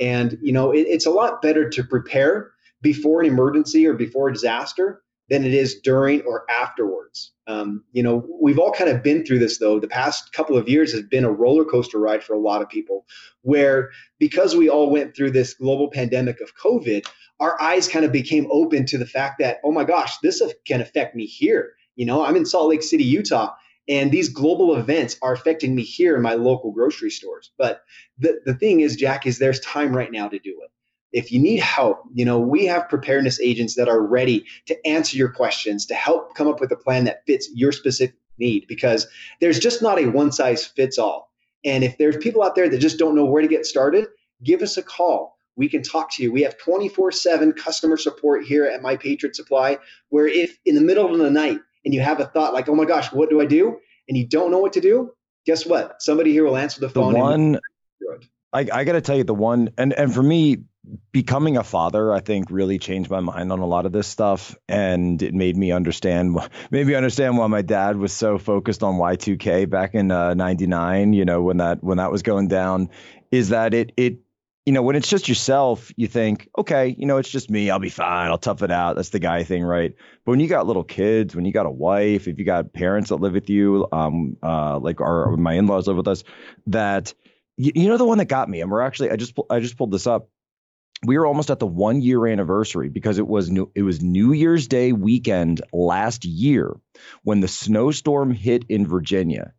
And, 0.00 0.38
you 0.40 0.52
know, 0.52 0.72
it, 0.72 0.86
it's 0.88 1.04
a 1.04 1.10
lot 1.10 1.42
better 1.42 1.68
to 1.68 1.84
prepare 1.84 2.52
before 2.80 3.20
an 3.20 3.26
emergency 3.26 3.86
or 3.86 3.92
before 3.92 4.28
a 4.28 4.32
disaster 4.32 5.02
than 5.28 5.44
it 5.44 5.54
is 5.54 5.80
during 5.80 6.22
or 6.22 6.44
afterwards. 6.50 7.32
Um, 7.46 7.84
you 7.92 8.02
know, 8.02 8.26
we've 8.40 8.58
all 8.58 8.72
kind 8.72 8.90
of 8.90 9.02
been 9.02 9.24
through 9.24 9.40
this 9.40 9.58
though. 9.58 9.80
The 9.80 9.88
past 9.88 10.32
couple 10.32 10.56
of 10.56 10.68
years 10.68 10.92
has 10.92 11.02
been 11.02 11.24
a 11.24 11.32
roller 11.32 11.64
coaster 11.64 11.98
ride 11.98 12.22
for 12.22 12.34
a 12.34 12.40
lot 12.40 12.62
of 12.62 12.68
people, 12.68 13.06
where 13.42 13.90
because 14.18 14.54
we 14.54 14.68
all 14.68 14.90
went 14.90 15.16
through 15.16 15.32
this 15.32 15.54
global 15.54 15.90
pandemic 15.90 16.40
of 16.40 16.56
COVID, 16.56 17.06
our 17.40 17.60
eyes 17.60 17.88
kind 17.88 18.04
of 18.04 18.12
became 18.12 18.46
open 18.50 18.86
to 18.86 18.98
the 18.98 19.06
fact 19.06 19.40
that, 19.40 19.58
oh 19.64 19.72
my 19.72 19.84
gosh, 19.84 20.18
this 20.18 20.42
can 20.66 20.80
affect 20.80 21.16
me 21.16 21.26
here. 21.26 21.72
You 21.96 22.06
know, 22.06 22.24
I'm 22.24 22.36
in 22.36 22.46
Salt 22.46 22.68
Lake 22.68 22.82
City, 22.82 23.04
Utah, 23.04 23.54
and 23.88 24.12
these 24.12 24.28
global 24.28 24.76
events 24.76 25.16
are 25.22 25.32
affecting 25.32 25.74
me 25.74 25.82
here 25.82 26.14
in 26.14 26.22
my 26.22 26.34
local 26.34 26.70
grocery 26.70 27.10
stores. 27.10 27.50
But 27.58 27.82
the, 28.18 28.40
the 28.44 28.54
thing 28.54 28.80
is, 28.80 28.96
Jack, 28.96 29.26
is 29.26 29.38
there's 29.38 29.60
time 29.60 29.94
right 29.94 30.10
now 30.10 30.28
to 30.28 30.38
do 30.38 30.60
it. 30.62 30.70
If 31.12 31.30
you 31.30 31.38
need 31.38 31.60
help, 31.60 32.02
you 32.14 32.24
know, 32.24 32.38
we 32.38 32.64
have 32.66 32.88
preparedness 32.88 33.40
agents 33.40 33.74
that 33.74 33.88
are 33.88 34.00
ready 34.00 34.46
to 34.66 34.86
answer 34.86 35.16
your 35.16 35.28
questions, 35.28 35.86
to 35.86 35.94
help 35.94 36.34
come 36.34 36.48
up 36.48 36.60
with 36.60 36.72
a 36.72 36.76
plan 36.76 37.04
that 37.04 37.24
fits 37.26 37.48
your 37.54 37.72
specific 37.72 38.16
need, 38.38 38.66
because 38.66 39.06
there's 39.40 39.58
just 39.58 39.82
not 39.82 39.98
a 39.98 40.06
one 40.06 40.32
size 40.32 40.64
fits 40.64 40.98
all. 40.98 41.30
And 41.64 41.84
if 41.84 41.98
there's 41.98 42.16
people 42.16 42.42
out 42.42 42.54
there 42.54 42.68
that 42.68 42.78
just 42.78 42.98
don't 42.98 43.14
know 43.14 43.24
where 43.24 43.42
to 43.42 43.48
get 43.48 43.66
started, 43.66 44.06
give 44.42 44.62
us 44.62 44.76
a 44.76 44.82
call. 44.82 45.38
We 45.56 45.68
can 45.68 45.82
talk 45.82 46.10
to 46.14 46.22
you. 46.22 46.32
We 46.32 46.42
have 46.42 46.56
24 46.58 47.12
7 47.12 47.52
customer 47.52 47.96
support 47.96 48.44
here 48.44 48.64
at 48.64 48.82
My 48.82 48.96
Patriot 48.96 49.36
Supply, 49.36 49.78
where 50.08 50.26
if 50.26 50.58
in 50.64 50.74
the 50.74 50.80
middle 50.80 51.12
of 51.12 51.18
the 51.18 51.30
night 51.30 51.58
and 51.84 51.92
you 51.92 52.00
have 52.00 52.20
a 52.20 52.26
thought 52.26 52.54
like, 52.54 52.68
oh 52.68 52.74
my 52.74 52.84
gosh, 52.84 53.12
what 53.12 53.28
do 53.28 53.40
I 53.40 53.44
do? 53.44 53.78
And 54.08 54.16
you 54.16 54.26
don't 54.26 54.50
know 54.50 54.58
what 54.58 54.72
to 54.72 54.80
do, 54.80 55.12
guess 55.46 55.66
what? 55.66 56.02
Somebody 56.02 56.32
here 56.32 56.44
will 56.44 56.56
answer 56.56 56.80
the 56.80 56.88
phone. 56.88 57.12
The 57.12 57.18
one, 57.20 57.60
I, 58.52 58.68
I 58.72 58.84
got 58.84 58.92
to 58.92 59.00
tell 59.00 59.16
you, 59.16 59.24
the 59.24 59.34
one, 59.34 59.70
and, 59.78 59.92
and 59.92 60.12
for 60.12 60.22
me, 60.22 60.58
becoming 61.12 61.56
a 61.56 61.64
father, 61.64 62.12
I 62.12 62.20
think 62.20 62.50
really 62.50 62.78
changed 62.78 63.10
my 63.10 63.20
mind 63.20 63.52
on 63.52 63.60
a 63.60 63.66
lot 63.66 63.86
of 63.86 63.92
this 63.92 64.06
stuff. 64.06 64.56
And 64.68 65.22
it 65.22 65.32
made 65.32 65.56
me 65.56 65.72
understand, 65.72 66.36
made 66.70 66.86
me 66.86 66.94
understand 66.94 67.38
why 67.38 67.46
my 67.46 67.62
dad 67.62 67.96
was 67.96 68.12
so 68.12 68.38
focused 68.38 68.82
on 68.82 68.96
Y2K 68.96 69.70
back 69.70 69.94
in 69.94 70.10
uh, 70.10 70.34
99, 70.34 71.12
you 71.12 71.24
know, 71.24 71.42
when 71.42 71.58
that, 71.58 71.82
when 71.82 71.98
that 71.98 72.10
was 72.10 72.22
going 72.22 72.48
down 72.48 72.90
is 73.30 73.50
that 73.50 73.74
it, 73.74 73.92
it, 73.96 74.18
you 74.66 74.72
know, 74.72 74.82
when 74.82 74.94
it's 74.94 75.08
just 75.08 75.28
yourself, 75.28 75.90
you 75.96 76.06
think, 76.06 76.48
okay, 76.56 76.94
you 76.96 77.06
know, 77.06 77.16
it's 77.16 77.30
just 77.30 77.50
me. 77.50 77.68
I'll 77.70 77.80
be 77.80 77.88
fine. 77.88 78.28
I'll 78.30 78.38
tough 78.38 78.62
it 78.62 78.70
out. 78.70 78.94
That's 78.94 79.08
the 79.08 79.18
guy 79.18 79.42
thing, 79.42 79.64
right? 79.64 79.94
But 80.24 80.30
when 80.30 80.40
you 80.40 80.46
got 80.48 80.66
little 80.68 80.84
kids, 80.84 81.34
when 81.34 81.44
you 81.44 81.52
got 81.52 81.66
a 81.66 81.70
wife, 81.70 82.28
if 82.28 82.38
you 82.38 82.44
got 82.44 82.72
parents 82.72 83.08
that 83.08 83.16
live 83.16 83.32
with 83.32 83.50
you, 83.50 83.88
um, 83.90 84.36
uh, 84.40 84.78
like 84.78 85.00
our 85.00 85.36
my 85.36 85.54
in-laws 85.54 85.88
live 85.88 85.96
with 85.96 86.06
us, 86.06 86.22
that 86.68 87.12
you, 87.62 87.72
you 87.74 87.88
know 87.88 87.96
the 87.96 88.04
one 88.04 88.18
that 88.18 88.26
got 88.26 88.48
me, 88.48 88.60
and 88.60 88.70
we're 88.70 88.80
actually 88.80 89.10
I 89.10 89.16
just 89.16 89.38
I 89.50 89.60
just 89.60 89.76
pulled 89.76 89.92
this 89.92 90.06
up. 90.06 90.28
We 91.04 91.18
were 91.18 91.26
almost 91.26 91.50
at 91.50 91.58
the 91.58 91.66
one 91.66 92.00
year 92.00 92.26
anniversary 92.26 92.88
because 92.88 93.18
it 93.18 93.26
was 93.26 93.50
new 93.50 93.70
it 93.74 93.82
was 93.82 94.02
New 94.02 94.32
Year's 94.32 94.68
Day 94.68 94.92
weekend 94.92 95.62
last 95.72 96.24
year 96.24 96.74
when 97.22 97.40
the 97.40 97.48
snowstorm 97.48 98.32
hit 98.32 98.64
in 98.68 98.86
Virginia 98.86 99.52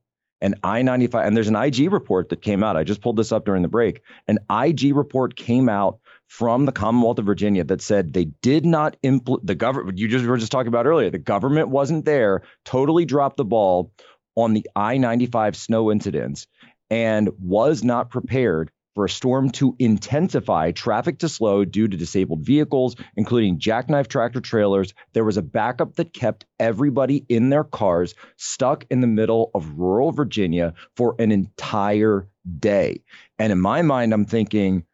an 0.43 0.55
I 0.61 0.81
95, 0.81 1.25
and 1.25 1.37
there's 1.37 1.47
an 1.47 1.55
IG 1.55 1.91
report 1.93 2.27
that 2.29 2.41
came 2.41 2.65
out. 2.65 2.75
I 2.75 2.83
just 2.83 3.01
pulled 3.01 3.15
this 3.15 3.31
up 3.31 3.45
during 3.45 3.61
the 3.61 3.69
break. 3.69 4.01
An 4.27 4.39
IG 4.51 4.93
report 4.93 5.37
came 5.37 5.69
out 5.69 5.99
from 6.27 6.65
the 6.65 6.73
Commonwealth 6.73 7.19
of 7.19 7.25
Virginia 7.25 7.63
that 7.63 7.81
said 7.81 8.11
they 8.11 8.25
did 8.25 8.65
not 8.65 8.97
implement 9.03 9.47
the 9.47 9.55
government. 9.55 9.99
You 9.99 10.09
just 10.09 10.25
were 10.25 10.37
just 10.37 10.51
talking 10.51 10.67
about 10.67 10.85
earlier. 10.85 11.09
The 11.09 11.17
government 11.17 11.69
wasn't 11.69 12.03
there, 12.03 12.41
totally 12.65 13.05
dropped 13.05 13.37
the 13.37 13.45
ball 13.45 13.93
on 14.35 14.53
the 14.53 14.69
I 14.75 14.97
95 14.97 15.55
snow 15.55 15.91
incidents 15.91 16.47
and 16.89 17.29
was 17.39 17.83
not 17.83 18.09
prepared 18.09 18.71
for 18.95 19.05
a 19.05 19.09
storm 19.09 19.49
to 19.49 19.75
intensify, 19.79 20.71
traffic 20.71 21.19
to 21.19 21.29
slow 21.29 21.65
due 21.65 21.87
to 21.87 21.97
disabled 21.97 22.45
vehicles, 22.45 22.95
including 23.15 23.59
jackknife 23.59 24.07
tractor 24.07 24.41
trailers. 24.41 24.93
There 25.13 25.23
was 25.23 25.37
a 25.37 25.41
backup 25.41 25.95
that 25.95 26.13
kept 26.13 26.45
everybody 26.59 27.25
in 27.27 27.49
their 27.49 27.63
cars 27.63 28.13
stuck 28.37 28.85
in 28.89 29.01
the 29.01 29.07
middle 29.07 29.51
of 29.55 29.79
rural 29.79 30.11
Virginia 30.11 30.73
for 30.95 31.15
an 31.19 31.31
entire 31.31 32.27
day. 32.59 33.01
And 33.39 33.51
in 33.51 33.59
my 33.59 33.81
mind, 33.81 34.13
I'm 34.13 34.25
thinking, 34.25 34.85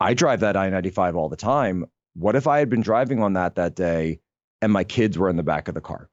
I 0.00 0.14
drive 0.14 0.40
that 0.40 0.56
I 0.56 0.68
95 0.70 1.16
all 1.16 1.28
the 1.28 1.36
time. 1.36 1.86
What 2.14 2.36
if 2.36 2.46
I 2.46 2.58
had 2.58 2.70
been 2.70 2.82
driving 2.82 3.22
on 3.22 3.34
that 3.34 3.56
that 3.56 3.76
day 3.76 4.20
and 4.60 4.72
my 4.72 4.84
kids 4.84 5.16
were 5.16 5.28
in 5.28 5.36
the 5.36 5.42
back 5.42 5.68
of 5.68 5.74
the 5.74 5.80
car? 5.80 6.08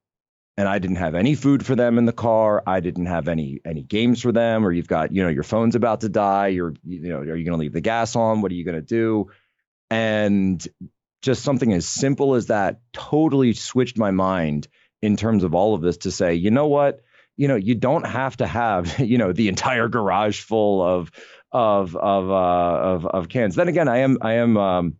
And 0.57 0.67
I 0.67 0.79
didn't 0.79 0.97
have 0.97 1.15
any 1.15 1.35
food 1.35 1.65
for 1.65 1.75
them 1.75 1.97
in 1.97 2.05
the 2.05 2.13
car. 2.13 2.63
I 2.65 2.79
didn't 2.79 3.07
have 3.07 3.27
any 3.27 3.59
any 3.65 3.83
games 3.83 4.21
for 4.21 4.31
them. 4.31 4.65
Or 4.65 4.71
you've 4.71 4.87
got 4.87 5.11
you 5.11 5.23
know 5.23 5.29
your 5.29 5.43
phone's 5.43 5.75
about 5.75 6.01
to 6.01 6.09
die. 6.09 6.47
You're 6.47 6.73
you 6.83 7.09
know 7.09 7.19
are 7.19 7.35
you 7.35 7.45
going 7.45 7.57
to 7.57 7.61
leave 7.61 7.73
the 7.73 7.81
gas 7.81 8.15
on? 8.15 8.41
What 8.41 8.51
are 8.51 8.55
you 8.55 8.63
going 8.63 8.75
to 8.75 8.81
do? 8.81 9.31
And 9.89 10.65
just 11.21 11.43
something 11.43 11.73
as 11.73 11.87
simple 11.87 12.35
as 12.35 12.47
that 12.47 12.81
totally 12.93 13.53
switched 13.53 13.97
my 13.97 14.11
mind 14.11 14.67
in 15.01 15.17
terms 15.17 15.43
of 15.43 15.55
all 15.55 15.75
of 15.75 15.81
this 15.81 15.97
to 15.97 16.11
say, 16.11 16.35
you 16.35 16.51
know 16.51 16.67
what, 16.67 17.01
you 17.35 17.47
know 17.47 17.55
you 17.55 17.75
don't 17.75 18.05
have 18.05 18.37
to 18.37 18.47
have 18.47 18.99
you 19.05 19.17
know 19.17 19.33
the 19.33 19.49
entire 19.49 19.89
garage 19.89 20.41
full 20.41 20.81
of 20.81 21.11
of 21.51 21.95
of 21.95 22.29
uh, 22.29 22.33
of 22.33 23.05
of 23.05 23.29
cans. 23.29 23.55
Then 23.55 23.67
again, 23.67 23.87
I 23.87 23.97
am 23.99 24.17
I 24.21 24.33
am. 24.35 24.57
Um, 24.57 24.97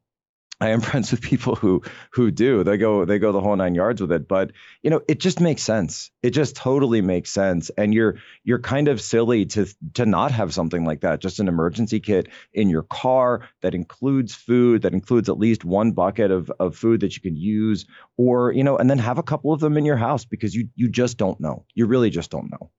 I 0.60 0.70
am 0.70 0.82
friends 0.82 1.12
with 1.12 1.22
people 1.22 1.56
who 1.56 1.82
who 2.12 2.32
do. 2.32 2.64
They 2.64 2.78
go 2.78 3.06
they 3.06 3.20
go 3.20 3.32
the 3.32 3.42
whole 3.42 3.56
nine 3.56 3.76
yards 3.76 4.02
with 4.02 4.12
it. 4.12 4.28
But 4.28 4.52
you 4.82 4.90
know, 4.90 5.02
it 5.08 5.20
just 5.20 5.42
makes 5.42 5.62
sense. 5.64 6.12
It 6.24 6.32
just 6.32 6.56
totally 6.56 7.02
makes 7.02 7.32
sense. 7.32 7.70
And 7.78 7.94
you're 7.94 8.16
you're 8.44 8.60
kind 8.60 8.88
of 8.88 9.02
silly 9.02 9.46
to 9.48 9.68
to 9.96 10.06
not 10.06 10.32
have 10.32 10.54
something 10.54 10.86
like 10.86 11.02
that. 11.02 11.20
Just 11.20 11.40
an 11.40 11.48
emergency 11.48 12.00
kit 12.00 12.30
in 12.54 12.70
your 12.70 12.84
car 12.84 13.48
that 13.62 13.76
includes 13.76 14.34
food, 14.34 14.84
that 14.84 14.94
includes 14.94 15.30
at 15.30 15.38
least 15.38 15.66
one 15.66 15.92
bucket 15.92 16.32
of 16.32 16.50
of 16.60 16.76
food 16.76 17.02
that 17.02 17.16
you 17.16 17.22
can 17.22 17.36
use, 17.36 17.86
or 18.18 18.52
you 18.52 18.64
know, 18.64 18.78
and 18.78 18.90
then 18.90 19.00
have 19.00 19.18
a 19.18 19.24
couple 19.24 19.52
of 19.52 19.60
them 19.60 19.78
in 19.78 19.86
your 19.86 19.98
house 19.98 20.26
because 20.26 20.56
you 20.56 20.70
you 20.76 20.90
just 20.90 21.18
don't 21.18 21.40
know. 21.40 21.66
You 21.74 21.86
really 21.86 22.10
just 22.10 22.32
don't 22.32 22.52
know. 22.52 22.72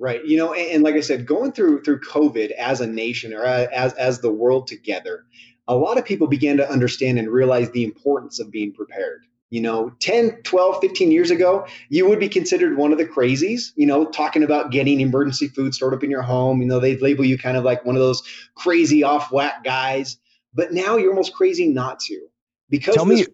Right. 0.00 0.24
You 0.24 0.36
know, 0.36 0.54
and, 0.54 0.70
and, 0.70 0.84
like 0.84 0.94
I 0.94 1.00
said, 1.00 1.26
going 1.26 1.50
through 1.50 1.82
through 1.82 2.00
COVID 2.00 2.52
as 2.52 2.80
a 2.80 2.86
nation 2.86 3.34
or 3.34 3.42
as 3.42 3.92
as 3.94 4.20
the 4.20 4.30
world 4.30 4.68
together, 4.68 5.24
a 5.68 5.76
lot 5.76 5.98
of 5.98 6.04
people 6.04 6.26
began 6.26 6.56
to 6.56 6.68
understand 6.68 7.18
and 7.18 7.28
realize 7.28 7.70
the 7.70 7.84
importance 7.84 8.40
of 8.40 8.50
being 8.50 8.72
prepared. 8.72 9.24
You 9.50 9.62
know, 9.62 9.92
10, 10.00 10.42
12, 10.42 10.80
15 10.80 11.10
years 11.10 11.30
ago, 11.30 11.66
you 11.88 12.06
would 12.06 12.18
be 12.18 12.28
considered 12.28 12.76
one 12.76 12.92
of 12.92 12.98
the 12.98 13.06
crazies, 13.06 13.72
you 13.76 13.86
know, 13.86 14.04
talking 14.04 14.42
about 14.42 14.70
getting 14.70 15.00
emergency 15.00 15.48
food 15.48 15.74
stored 15.74 15.94
up 15.94 16.04
in 16.04 16.10
your 16.10 16.20
home. 16.22 16.60
You 16.60 16.68
know, 16.68 16.80
they'd 16.80 17.00
label 17.00 17.24
you 17.24 17.38
kind 17.38 17.56
of 17.56 17.64
like 17.64 17.84
one 17.84 17.96
of 17.96 18.00
those 18.00 18.22
crazy 18.54 19.04
off 19.04 19.32
whack 19.32 19.64
guys. 19.64 20.18
But 20.52 20.72
now 20.72 20.96
you're 20.96 21.10
almost 21.10 21.32
crazy 21.32 21.68
not 21.68 22.00
to. 22.00 22.26
Because 22.68 22.94
tell 22.94 23.06
me 23.06 23.24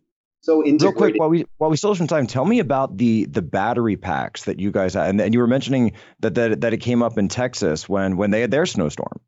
so 0.40 0.64
integrated. 0.64 0.84
Real 0.84 0.92
quick, 0.92 1.14
while 1.18 1.30
we 1.30 1.46
while 1.56 1.70
we 1.70 1.76
still 1.76 1.90
have 1.90 1.98
some 1.98 2.06
time, 2.06 2.28
tell 2.28 2.44
me 2.44 2.60
about 2.60 2.96
the 2.96 3.24
the 3.24 3.42
battery 3.42 3.96
packs 3.96 4.44
that 4.44 4.60
you 4.60 4.70
guys 4.70 4.94
had, 4.94 5.08
and, 5.08 5.20
and 5.20 5.34
you 5.34 5.40
were 5.40 5.48
mentioning 5.48 5.92
that, 6.20 6.34
that 6.36 6.60
that 6.60 6.72
it 6.72 6.78
came 6.78 7.02
up 7.02 7.18
in 7.18 7.28
Texas 7.28 7.88
when 7.88 8.16
when 8.16 8.30
they 8.30 8.40
had 8.40 8.52
their 8.52 8.66
snowstorm. 8.66 9.20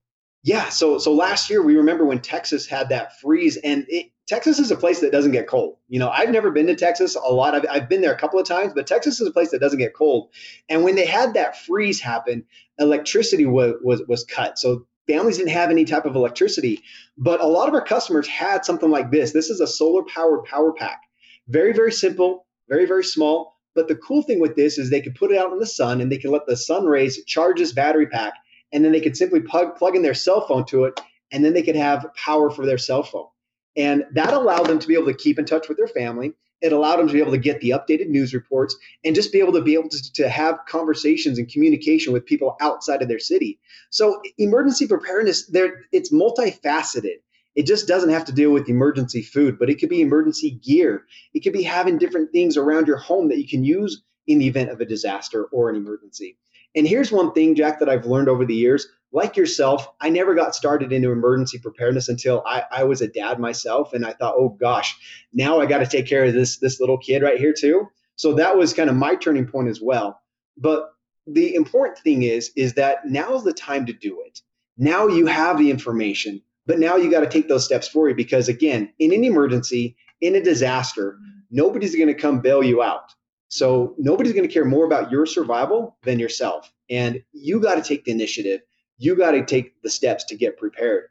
Yeah, 0.47 0.69
so 0.69 0.99
so 0.99 1.13
last 1.13 1.51
year 1.51 1.61
we 1.61 1.75
remember 1.75 2.05
when 2.05 2.21
Texas 2.21 2.69
had 2.69 2.91
that 2.91 3.19
freeze, 3.19 3.57
and 3.57 3.85
it, 3.89 4.13
Texas 4.29 4.61
is 4.61 4.71
a 4.71 4.77
place 4.77 5.01
that 5.01 5.11
doesn't 5.11 5.33
get 5.33 5.49
cold. 5.49 5.79
You 5.89 5.99
know, 5.99 6.09
I've 6.09 6.31
never 6.31 6.53
been 6.53 6.69
to 6.69 6.77
Texas 6.77 7.17
a 7.17 7.33
lot. 7.33 7.57
I've, 7.57 7.67
I've 7.69 7.89
been 7.89 8.01
there 8.01 8.13
a 8.13 8.19
couple 8.19 8.39
of 8.39 8.47
times, 8.47 8.73
but 8.73 8.87
Texas 8.87 9.21
is 9.21 9.27
a 9.27 9.33
place 9.33 9.51
that 9.51 9.59
doesn't 9.59 9.81
get 9.81 9.93
cold. 9.93 10.29
And 10.69 10.85
when 10.85 10.95
they 10.95 11.05
had 11.05 11.35
that 11.35 11.59
freeze 11.59 12.01
happen, 12.01 12.45
electricity 12.79 13.45
was 13.45 13.75
was 13.83 14.05
was 14.07 14.23
cut. 14.23 14.57
So 14.57 14.87
families 15.09 15.39
didn't 15.39 15.51
have 15.51 15.71
any 15.71 15.85
type 15.85 16.05
of 16.05 16.15
electricity. 16.15 16.81
But 17.19 17.41
a 17.41 17.47
lot 17.49 17.67
of 17.67 17.75
our 17.75 17.85
customers 17.85 18.29
had 18.29 18.65
something 18.65 18.91
like 18.91 19.11
this. 19.11 19.33
This 19.33 19.51
is 19.51 19.59
a 19.59 19.67
solar 19.67 20.05
powered 20.05 20.45
power 20.45 20.73
pack. 20.73 21.01
Very 21.49 21.73
very 21.73 21.91
simple, 21.91 22.47
very, 22.69 22.87
very 22.87 23.03
small. 23.03 23.57
But 23.75 23.89
the 23.89 23.97
cool 23.97 24.23
thing 24.23 24.39
with 24.39 24.55
this 24.55 24.79
is 24.79 24.91
they 24.91 25.03
could 25.03 25.17
put 25.17 25.33
it 25.33 25.39
out 25.39 25.53
in 25.53 25.59
the 25.59 25.67
sun 25.67 26.01
and 26.01 26.11
they 26.11 26.19
can 26.19 26.31
let 26.31 26.47
the 26.47 26.57
sun 26.57 26.85
rays 26.85 27.25
charge 27.25 27.59
this 27.59 27.73
battery 27.73 28.07
pack. 28.07 28.35
And 28.77 28.85
then 28.85 28.93
they 28.93 29.01
could 29.01 29.17
simply 29.17 29.41
plug, 29.41 29.77
plug 29.77 29.97
in 29.97 30.03
their 30.03 30.13
cell 30.13 30.47
phone 30.47 30.67
to 30.67 30.85
it. 30.85 31.01
And 31.33 31.43
then 31.43 31.55
they 31.55 31.63
could 31.63 31.77
have 31.77 32.13
power 32.15 32.51
for 32.51 32.67
their 32.67 32.77
cell 32.77 33.03
phone. 33.03 33.29
And 33.75 34.05
that 34.13 34.35
allowed 34.35 34.67
them 34.67 34.79
to 34.79 34.87
be 34.87 34.93
able 34.93 35.07
to 35.07 35.15
keep 35.15 35.39
in 35.39 35.47
touch 35.47 35.67
with 35.67 35.79
their 35.79 35.89
family. 35.89 36.35
It 36.61 36.75
allowed 36.75 36.97
them 36.97 37.07
to 37.07 37.13
be 37.15 37.21
able 37.21 37.33
to 37.33 37.39
get 37.39 37.63
the 37.63 37.71
updated 37.71 38.09
news 38.09 38.35
reports 38.35 38.77
and 39.03 39.15
just 39.15 39.33
be 39.33 39.39
able 39.39 39.55
to 39.55 39.63
be 39.63 39.73
able 39.73 39.89
to, 39.89 40.13
to 40.17 40.29
have 40.29 40.59
conversations 40.69 41.39
and 41.39 41.51
communication 41.51 42.13
with 42.13 42.27
people 42.27 42.55
outside 42.61 43.01
of 43.01 43.09
their 43.09 43.19
city. 43.19 43.59
So 43.89 44.21
emergency 44.37 44.87
preparedness, 44.87 45.47
there 45.47 45.87
it's 45.91 46.13
multifaceted. 46.13 47.21
It 47.55 47.65
just 47.65 47.89
doesn't 47.89 48.11
have 48.11 48.27
to 48.27 48.33
deal 48.33 48.51
with 48.51 48.69
emergency 48.69 49.23
food, 49.23 49.59
but 49.59 49.71
it 49.71 49.79
could 49.79 49.89
be 49.89 50.03
emergency 50.03 50.51
gear. 50.51 51.07
It 51.33 51.41
could 51.41 51.55
be 51.55 51.63
having 51.63 51.97
different 51.97 52.31
things 52.31 52.59
around 52.59 52.89
your 52.89 52.99
home 52.99 53.31
that 53.31 53.39
you 53.39 53.49
can 53.49 53.65
use 53.65 54.03
in 54.27 54.39
the 54.39 54.49
event 54.49 54.69
of 54.69 54.83
a 54.83 54.85
disaster 54.85 55.45
or 55.45 55.71
an 55.71 55.77
emergency. 55.77 56.37
And 56.77 56.87
here's 56.87 57.11
one 57.11 57.33
thing, 57.33 57.55
Jack, 57.55 57.79
that 57.81 57.89
I've 57.89 58.07
learned 58.07 58.29
over 58.29 58.45
the 58.45 58.55
years. 58.55 58.87
Like 59.13 59.37
yourself, 59.37 59.89
I 60.01 60.11
never 60.11 60.35
got 60.35 60.55
started 60.55 60.93
into 60.93 61.11
emergency 61.11 61.59
preparedness 61.59 62.09
until 62.09 62.43
I, 62.47 62.65
I 62.71 62.85
was 62.85 63.01
a 63.01 63.09
dad 63.09 63.41
myself, 63.41 63.95
and 63.95 64.05
I 64.05 64.13
thought, 64.13 64.35
oh 64.37 64.51
gosh, 64.51 64.95
now 65.33 65.59
I 65.61 65.67
got 65.67 65.79
to 65.79 65.87
take 65.87 66.07
care 66.07 66.25
of 66.25 66.35
this 66.35 66.59
this 66.59 66.79
little 66.79 66.99
kid 66.99 67.23
right 67.23 67.39
here 67.39 67.55
too. 67.57 67.89
So 68.17 68.35
that 68.35 68.57
was 68.57 68.75
kind 68.75 68.91
of 68.91 68.97
my 68.97 69.15
turning 69.17 69.47
point 69.47 69.69
as 69.69 69.81
well. 69.81 70.21
But 70.59 70.91
the 71.27 71.55
important 71.55 71.99
thing 71.99 72.23
is, 72.23 72.53
is 72.57 72.75
that 72.75 73.07
now 73.07 73.35
is 73.35 73.45
the 73.45 73.53
time 73.53 73.87
to 73.87 73.93
do 73.93 74.23
it. 74.27 74.41
Now 74.77 75.07
you 75.07 75.27
have 75.27 75.59
the 75.59 75.71
information. 75.71 76.43
But 76.67 76.81
now 76.81 76.97
you 76.97 77.11
got 77.11 77.21
to 77.21 77.29
take 77.29 77.49
those 77.49 77.65
steps 77.65 77.87
forward 77.89 78.17
because, 78.17 78.49
again, 78.49 78.93
in 78.99 79.13
an 79.13 79.25
emergency, 79.25 79.97
in 80.21 80.35
a 80.35 80.43
disaster, 80.43 81.13
mm-hmm. 81.13 81.39
nobody's 81.51 81.95
going 81.95 82.09
to 82.09 82.15
come 82.15 82.41
bail 82.41 82.63
you 82.63 82.83
out. 82.83 83.15
So 83.49 83.95
nobody's 83.99 84.33
going 84.33 84.47
to 84.47 84.53
care 84.53 84.65
more 84.65 84.85
about 84.85 85.11
your 85.11 85.27
survival 85.27 85.97
than 86.03 86.19
yourself. 86.19 86.73
And 86.91 87.23
you 87.33 87.61
got 87.61 87.77
to 87.77 87.83
take 87.83 88.05
the 88.05 88.13
initiative. 88.13 88.61
You 88.99 89.17
got 89.17 89.33
to 89.33 89.45
take 89.45 89.81
the 89.83 89.91
steps 89.91 90.25
to 90.25 90.37
get 90.37 90.59
prepared. 90.59 91.05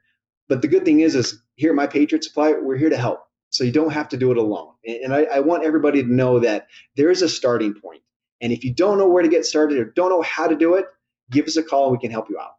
But 0.47 0.61
the 0.61 0.67
good 0.67 0.85
thing 0.85 0.99
is, 0.99 1.15
is 1.15 1.41
here 1.55 1.71
at 1.71 1.75
My 1.75 1.87
Patriot 1.87 2.23
Supply, 2.23 2.53
we're 2.61 2.77
here 2.77 2.89
to 2.89 2.97
help. 2.97 3.21
So 3.49 3.63
you 3.63 3.71
don't 3.71 3.93
have 3.93 4.09
to 4.09 4.17
do 4.17 4.31
it 4.31 4.37
alone. 4.37 4.73
And 4.85 5.13
I, 5.13 5.23
I 5.23 5.39
want 5.39 5.63
everybody 5.63 6.03
to 6.03 6.13
know 6.13 6.39
that 6.39 6.67
there 6.97 7.09
is 7.09 7.21
a 7.21 7.29
starting 7.29 7.73
point. 7.73 8.01
And 8.41 8.51
if 8.51 8.63
you 8.63 8.73
don't 8.73 8.97
know 8.97 9.07
where 9.07 9.23
to 9.23 9.29
get 9.29 9.45
started 9.45 9.79
or 9.79 9.85
don't 9.85 10.09
know 10.09 10.21
how 10.21 10.47
to 10.47 10.55
do 10.55 10.75
it, 10.75 10.85
give 11.31 11.45
us 11.45 11.55
a 11.55 11.63
call 11.63 11.85
and 11.85 11.93
we 11.93 11.99
can 11.99 12.11
help 12.11 12.29
you 12.29 12.37
out. 12.37 12.51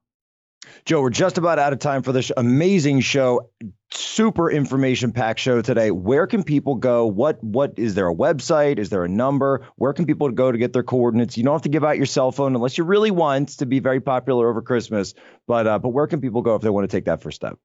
Joe, 0.84 1.02
we're 1.02 1.10
just 1.10 1.38
about 1.38 1.58
out 1.58 1.72
of 1.72 1.78
time 1.78 2.02
for 2.02 2.12
this 2.12 2.30
amazing 2.36 3.00
show, 3.00 3.50
super 3.90 4.50
information 4.50 5.12
packed 5.12 5.40
show 5.40 5.62
today. 5.62 5.90
Where 5.90 6.26
can 6.26 6.44
people 6.44 6.74
go? 6.76 7.06
What 7.06 7.42
what 7.42 7.78
is 7.78 7.94
there 7.94 8.08
a 8.08 8.14
website? 8.14 8.78
Is 8.78 8.90
there 8.90 9.04
a 9.04 9.08
number? 9.08 9.66
Where 9.76 9.92
can 9.92 10.06
people 10.06 10.30
go 10.30 10.52
to 10.52 10.58
get 10.58 10.72
their 10.72 10.82
coordinates? 10.82 11.36
You 11.36 11.44
don't 11.44 11.54
have 11.54 11.62
to 11.62 11.68
give 11.68 11.84
out 11.84 11.96
your 11.96 12.06
cell 12.06 12.32
phone 12.32 12.54
unless 12.54 12.78
you 12.78 12.84
really 12.84 13.10
want 13.10 13.50
to 13.58 13.66
be 13.66 13.80
very 13.80 14.00
popular 14.00 14.48
over 14.48 14.62
Christmas. 14.62 15.14
But 15.46 15.66
uh, 15.66 15.78
but 15.78 15.90
where 15.90 16.06
can 16.06 16.20
people 16.20 16.42
go 16.42 16.54
if 16.54 16.62
they 16.62 16.70
want 16.70 16.88
to 16.88 16.96
take 16.96 17.06
that 17.06 17.22
first 17.22 17.36
step? 17.36 17.58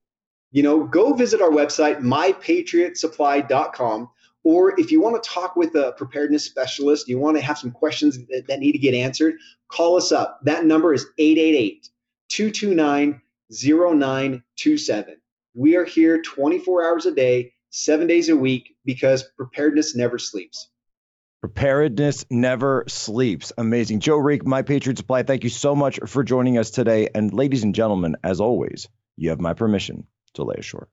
You 0.52 0.64
know, 0.64 0.84
go 0.84 1.14
visit 1.14 1.42
our 1.42 1.52
website 1.52 2.00
mypatriotsupply.com. 2.00 4.10
Or 4.44 4.80
if 4.80 4.92
you 4.92 5.00
want 5.00 5.22
to 5.22 5.30
talk 5.30 5.56
with 5.56 5.76
a 5.76 5.94
preparedness 5.98 6.44
specialist, 6.44 7.08
you 7.08 7.20
want 7.20 7.38
to 7.38 7.44
have 7.44 7.60
some 7.60 7.70
questions 7.72 8.18
that, 8.18 8.46
that 8.48 8.60
need 8.60 8.72
to 8.72 8.80
get 8.80 8.96
answered, 8.96 9.36
call 9.68 9.98
us 9.98 10.12
up. 10.12 10.40
That 10.44 10.66
number 10.66 10.96
is 10.96 11.06
888 11.20 11.88
229 12.32 13.22
0927. 13.52 15.18
We 15.54 15.76
are 15.76 15.84
here 15.84 16.22
24 16.22 16.86
hours 16.86 17.06
a 17.06 17.14
day, 17.14 17.54
seven 17.70 18.08
days 18.08 18.30
a 18.30 18.36
week, 18.36 18.76
because 18.86 19.24
preparedness 19.36 19.96
never 19.96 20.18
sleeps. 20.18 20.70
Preparedness 21.42 22.26
never 22.30 22.86
sleeps. 22.88 23.52
Amazing. 23.58 24.00
Joe 24.00 24.18
Reek, 24.18 24.46
My 24.46 24.62
Patriot 24.62 24.98
Supply, 24.98 25.24
thank 25.24 25.44
you 25.44 25.50
so 25.50 25.76
much 25.76 26.00
for 26.06 26.24
joining 26.24 26.58
us 26.58 26.70
today. 26.70 27.10
And 27.14 27.34
ladies 27.34 27.64
and 27.64 27.76
gentlemen, 27.76 28.16
as 28.24 28.40
always, 28.40 28.88
you 29.18 29.30
have 29.30 29.42
my 29.42 29.54
permission 29.54 30.08
to 30.36 30.44
lay 30.44 30.56
ashore. 30.58 30.88